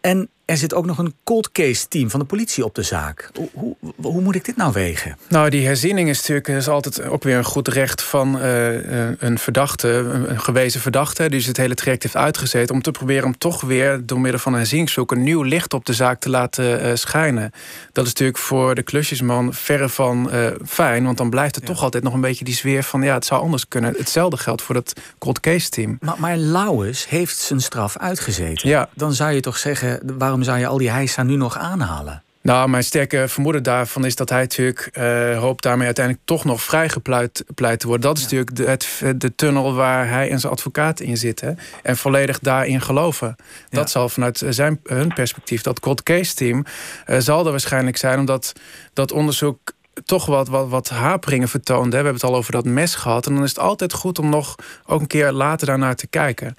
[0.00, 3.30] En er zit ook nog een cold case team van de politie op de zaak.
[3.34, 5.18] Hoe, hoe, hoe moet ik dit nou wegen?
[5.28, 9.14] Nou, die herziening is natuurlijk is altijd ook weer een goed recht van eh, eh,
[9.18, 13.24] een verdachte, een, gewezen verdachte, die dus het hele traject heeft uitgezeten, om te proberen
[13.24, 16.30] om toch weer door middel van een herzieningszoek een nieuw licht op de zaak te
[16.30, 17.50] laten eh, schijnen.
[17.92, 20.30] Dat is natuurlijk voor de klusjesman verre van
[20.66, 23.24] fijn, want dan blijft er toch altijd nog een beetje die sfeer van ja, het
[23.24, 23.94] zou anders kunnen.
[23.96, 25.98] Hetzelfde geldt voor dat cold case team.
[26.00, 28.68] Maar, maar Lauwers heeft zijn straf uitgezeten.
[28.68, 28.88] Ja.
[28.94, 32.22] Dan zou je toch zeggen, waarom zou je al die heisa nu nog aanhalen?
[32.46, 36.62] Nou, mijn sterke vermoeden daarvan is dat hij natuurlijk eh, hoopt daarmee uiteindelijk toch nog
[36.62, 38.06] vrijgepleit pleit te worden.
[38.06, 41.58] Dat is natuurlijk de, het, de tunnel waar hij en zijn advocaat in zitten.
[41.82, 43.36] En volledig daarin geloven.
[43.70, 46.64] Dat zal vanuit zijn, hun perspectief, dat cold case team,
[47.04, 48.52] eh, zal er waarschijnlijk zijn, omdat
[48.92, 49.58] dat onderzoek
[50.04, 51.88] toch wat, wat, wat haperingen vertoonde.
[51.88, 53.26] We hebben het al over dat mes gehad.
[53.26, 54.54] En dan is het altijd goed om nog
[54.86, 56.54] ook een keer later daarnaar te kijken.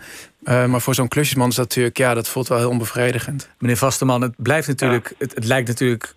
[0.47, 3.49] Eh, maar voor zo'n klusjesman is dat natuurlijk, ja, dat voelt wel heel onbevredigend.
[3.59, 5.13] Meneer Vasteman, het blijft natuurlijk.
[5.17, 6.15] Het, het lijkt natuurlijk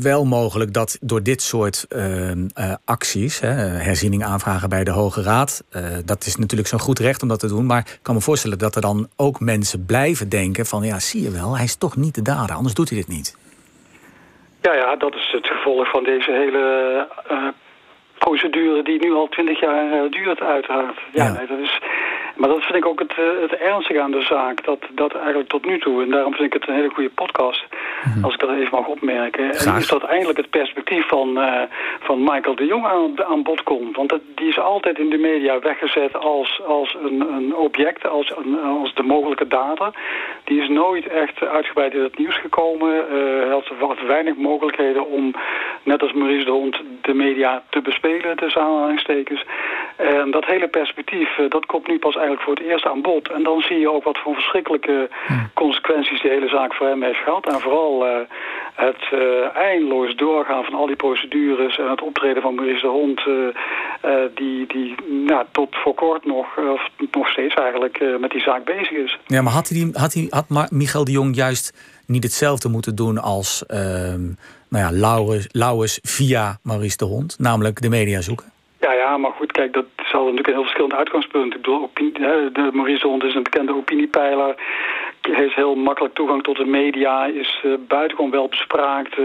[0.00, 2.38] wel mogelijk dat door dit soort eh, eh,
[2.84, 3.48] acties, hè,
[3.88, 7.40] herziening aanvragen bij de Hoge Raad, eh, dat is natuurlijk zo'n goed recht om dat
[7.40, 7.66] te doen.
[7.66, 11.22] Maar ik kan me voorstellen dat er dan ook mensen blijven denken: van ja, zie
[11.22, 13.36] je wel, hij is toch niet de dader, anders doet hij dit niet.
[14.62, 16.64] Ja, ja, dat is het gevolg van deze hele
[17.28, 17.48] eh,
[18.24, 20.98] procedure die nu al twintig jaar eh, duurt, uiteraard.
[21.12, 21.78] Ja, Nee, dat is,
[22.36, 25.48] maar dat vind ik ook het, eh, het ernstige aan de zaak, dat, dat eigenlijk
[25.48, 27.64] tot nu toe, en daarom vind ik het een hele goede podcast,
[28.22, 31.62] als ik dat even mag opmerken, en is dat eindelijk het perspectief van, eh,
[32.00, 33.96] van Michael de Jong aan, aan bod komt.
[33.96, 38.32] Want dat, die is altijd in de media weggezet als, als een, een object, als,
[38.36, 39.90] een, als de mogelijke dader.
[40.44, 43.08] Die is nooit echt uitgebreid in het nieuws gekomen.
[43.08, 45.34] Eh, hij had wat weinig mogelijkheden om,
[45.82, 47.80] net als Maurice de Hond, de media te
[48.20, 49.44] tussen aanhalingstekens.
[49.96, 53.28] En dat hele perspectief, eh, dat komt nu pas eigenlijk voor het eerst aan bod.
[53.28, 55.08] En dan zie je ook wat voor verschrikkelijke
[55.54, 57.46] consequenties de hele zaak voor hem heeft gehad.
[57.46, 58.16] En vooral eh,
[58.74, 63.22] het eh, eindeloos doorgaan van al die procedures en het optreden van Maurice de Hond,
[63.26, 63.48] eh,
[64.00, 64.94] eh, die, die
[65.26, 69.18] nou, tot voor kort nog, of nog steeds eigenlijk, met die zaak bezig is.
[69.26, 71.72] Ja, maar had, hij die, had, hij, had Michael de Jong juist
[72.06, 74.30] niet hetzelfde moeten doen als ehm
[74.72, 78.46] nou ja, Lauwers, Lauwers via Maurice de Hond, namelijk de media zoeken?
[78.80, 81.54] Ja, ja, maar goed, kijk, dat is al natuurlijk een heel verschillend uitgangspunt.
[81.54, 82.12] Ik bedoel, opinie,
[82.52, 84.54] de Maurice de Hond is een bekende opiniepeiler.
[85.30, 89.18] Heeft heel makkelijk toegang tot de media, is eh, buitengewoon wel bespraakt.
[89.18, 89.24] eh,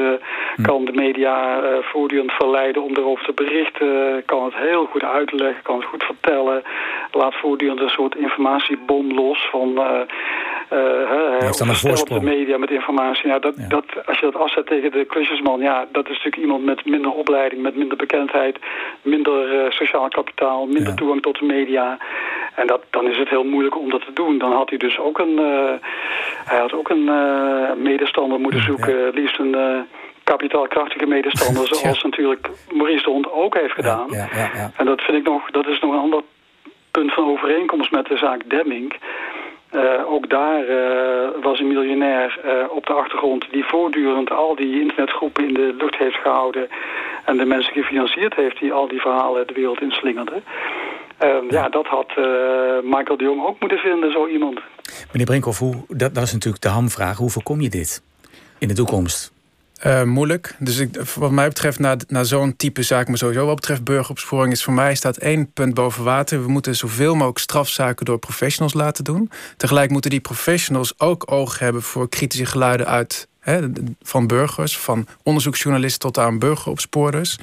[0.62, 4.24] Kan de media eh, voortdurend verleiden om erover te berichten.
[4.26, 6.64] Kan het heel goed uitleggen, kan het goed vertellen.
[7.12, 9.78] Laat voortdurend een soort informatiebom los van...
[10.70, 12.22] hij heeft dan een voorsprong.
[12.22, 13.28] de media met informatie.
[13.30, 16.64] Ja, dat, dat, als je dat afzet tegen de klusjesman, ja, dat is natuurlijk iemand
[16.64, 18.58] met minder opleiding, met minder bekendheid,
[19.02, 21.98] minder sociaal kapitaal, minder toegang tot de media.
[22.56, 24.38] En dat, dan is het heel moeilijk om dat te doen.
[24.38, 25.40] Dan had hij dus ook een,
[26.46, 29.80] hij had ook een eh, medestander moeten zoeken, liefst een eh,
[30.24, 34.08] kapitaalkrachtige medestander, zoals natuurlijk Maurice de Hond ook heeft gedaan.
[34.10, 34.72] Ja, ja, ja.
[34.78, 36.22] En dat vind ik nog, dat is nog een ander
[36.92, 38.96] punt van overeenkomst met de zaak Demming.
[39.70, 44.82] Eh, ook daar eh, was een miljonair eh, op de achtergrond die voortdurend al die
[44.82, 46.68] internetgroepen in de lucht heeft gehouden
[47.26, 50.44] en de mensen gefinancierd heeft die al die verhalen de wereld inslingerden.
[51.18, 52.16] Eh, ja, dat had
[52.84, 54.60] Michael de Jong ook moeten vinden, zo iemand.
[55.12, 57.18] Meneer Brinkhoff, hoe, dat, dat is natuurlijk de hamvraag.
[57.18, 58.04] Hoe voorkom je dit
[58.60, 59.37] in de toekomst?
[59.78, 60.56] Eh, moeilijk.
[60.60, 64.54] Dus ik, wat mij betreft, na, na zo'n type zaak, maar sowieso wat betreft burgeropsporing,
[64.54, 66.42] is voor mij staat één punt boven water.
[66.42, 69.32] We moeten zoveel mogelijk strafzaken door professionals laten doen.
[69.58, 73.60] Tegelijk moeten die professionals ook oog hebben voor kritische geluiden uit hè,
[74.02, 77.38] van burgers, van onderzoeksjournalisten tot aan burgeropsporers.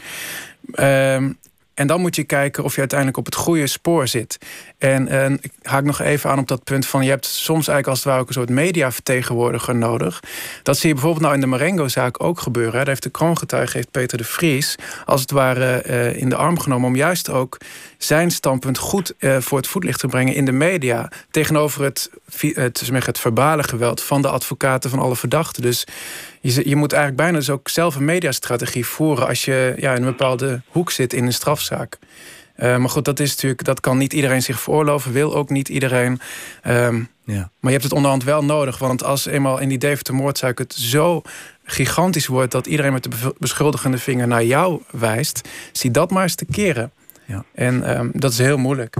[0.72, 1.30] Ehm,
[1.74, 4.38] en dan moet je kijken of je uiteindelijk op het goede spoor zit.
[4.78, 7.04] En, ik haak nog even aan op dat punt van...
[7.04, 10.22] je hebt soms eigenlijk als het ware ook een soort mediavertegenwoordiger nodig.
[10.62, 12.72] Dat zie je bijvoorbeeld nou in de Marengo-zaak ook gebeuren.
[12.72, 14.76] Daar heeft de kroongetuige, heeft Peter de Vries...
[15.04, 17.58] als het ware eh, in de arm genomen om juist ook
[17.98, 21.10] zijn standpunt goed eh, voor het voetlicht te brengen in de media.
[21.30, 25.62] Tegenover het, vi- het, het verbale geweld van de advocaten van alle verdachten.
[25.62, 25.86] Dus
[26.52, 30.02] je, je moet eigenlijk bijna dus ook zelf een mediastrategie voeren als je ja, in
[30.02, 31.98] een bepaalde hoek zit in een strafzaak.
[32.56, 35.68] Uh, maar goed, dat is natuurlijk, dat kan niet iedereen zich veroorloven, wil ook niet
[35.68, 36.20] iedereen.
[36.66, 37.34] Um, ja.
[37.34, 38.78] Maar je hebt het onderhand wel nodig.
[38.78, 41.22] Want als eenmaal in die Deventer-moordzaak het zo
[41.64, 46.34] gigantisch wordt dat iedereen met de beschuldigende vinger naar jou wijst, zie dat maar eens
[46.34, 46.92] te keren.
[47.26, 47.44] Ja.
[47.54, 48.96] En um, dat is heel moeilijk.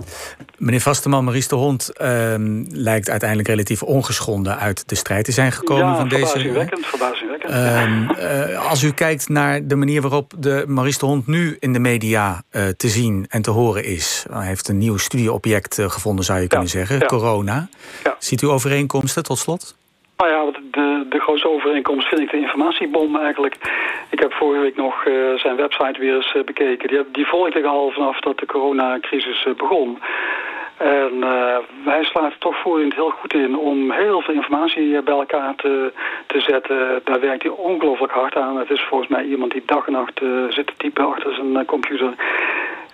[0.59, 5.53] Meneer Vasteman, Maurice de Hond um, lijkt uiteindelijk relatief ongeschonden uit de strijd te zijn
[5.53, 6.27] gekomen ja, van deze.
[6.27, 7.53] Verbazingwekkend, verbazingwekkend.
[7.53, 8.11] Um,
[8.51, 11.79] uh, als u kijkt naar de manier waarop de Maurice de Hond nu in de
[11.79, 14.25] media uh, te zien en te horen is.
[14.33, 17.07] Hij heeft een nieuw studieobject uh, gevonden, zou je ja, kunnen zeggen, ja.
[17.07, 17.69] corona.
[18.19, 19.77] Ziet u overeenkomsten tot slot?
[20.17, 23.57] Nou ja, de, de grootste overeenkomst vind ik de informatiebom eigenlijk.
[24.11, 26.89] Ik heb vorige week nog uh, zijn website weer eens uh, bekeken.
[26.89, 29.99] Die, die volgde ik al vanaf dat de coronacrisis uh, begon.
[30.77, 31.23] En
[31.85, 35.93] hij slaat er toch voortdurend heel goed in om heel veel informatie bij elkaar te,
[36.27, 37.01] te zetten.
[37.05, 38.59] Daar werkt hij ongelooflijk hard aan.
[38.59, 42.15] Het is volgens mij iemand die dag en nacht zit te typen achter zijn computer.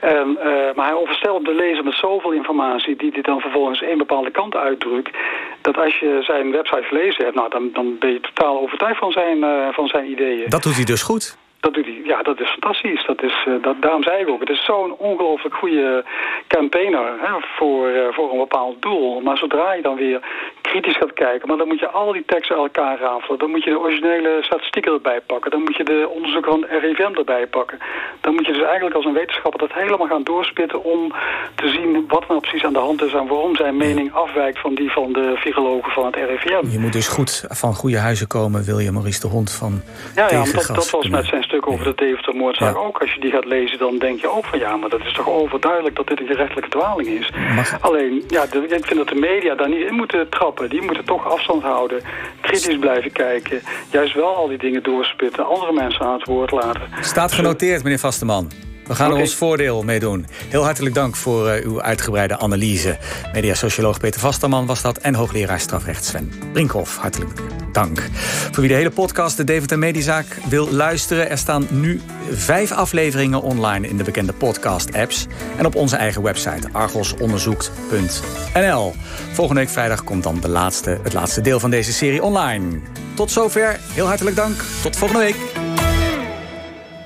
[0.00, 0.44] En, uh,
[0.74, 4.54] maar hij overstelt de lezer met zoveel informatie die hij dan vervolgens één bepaalde kant
[4.56, 5.16] uitdrukt.
[5.60, 9.12] Dat als je zijn website gelezen hebt, nou, dan, dan ben je totaal overtuigd van
[9.12, 10.48] zijn, uh, van zijn ideeën.
[10.48, 11.38] Dat doet hij dus goed.
[11.60, 13.04] Dat doet hij, ja, dat is fantastisch.
[13.06, 16.04] Dat is, uh, dat, daarom zei ik ook, het is zo'n ongelooflijk goede
[16.46, 19.20] campaigner hè, voor, uh, voor een bepaald doel.
[19.20, 20.20] Maar zodra je dan weer
[20.60, 23.38] kritisch gaat kijken, maar dan moet je al die teksten uit elkaar rafelen.
[23.38, 25.50] Dan moet je de originele statistieken erbij pakken.
[25.50, 27.78] Dan moet je de onderzoeken van RIVM erbij pakken.
[28.20, 31.12] Dan moet je dus eigenlijk als een wetenschapper dat helemaal gaan doorspitten om
[31.54, 34.74] te zien wat nou precies aan de hand is en waarom zijn mening afwijkt van
[34.74, 36.70] die van de virologen van het RIVM.
[36.70, 39.82] Je moet dus goed van goede huizen komen, wil je Maurice de Hond van
[40.14, 42.80] Ja, ja dat, dat was met zijn stuk over de Deventer-moordzaak ja.
[42.80, 42.98] ook.
[42.98, 45.28] Als je die gaat lezen, dan denk je ook van ja, maar dat is toch
[45.28, 47.30] overduidelijk dat dit een gerechtelijke dwaling is.
[47.54, 47.80] Mag...
[47.80, 50.68] Alleen, ja, de, ik vind dat de media daar niet in moeten trappen.
[50.68, 52.02] Die moeten toch afstand houden,
[52.40, 53.60] kritisch blijven kijken.
[53.90, 56.82] Juist wel al die dingen doorspitten, andere mensen aan het woord laten.
[57.00, 58.69] Staat genoteerd, meneer Vasteman.
[58.90, 60.26] We gaan er ons voordeel mee doen.
[60.48, 62.98] Heel hartelijk dank voor uh, uw uitgebreide analyse.
[63.32, 64.98] Mediasocioloog Peter Vasterman was dat...
[64.98, 66.96] en hoogleraar strafrecht Sven Brinkhoff.
[66.96, 67.30] Hartelijk
[67.72, 68.08] dank.
[68.50, 71.30] Voor wie de hele podcast de Deventer Mediezaak wil luisteren...
[71.30, 75.26] er staan nu vijf afleveringen online in de bekende podcast-apps...
[75.56, 78.94] en op onze eigen website argosonderzoekt.nl.
[79.32, 82.80] Volgende week vrijdag komt dan de laatste, het laatste deel van deze serie online.
[83.14, 83.80] Tot zover.
[83.92, 84.64] Heel hartelijk dank.
[84.82, 85.36] Tot volgende week.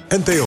[0.09, 0.43] NTO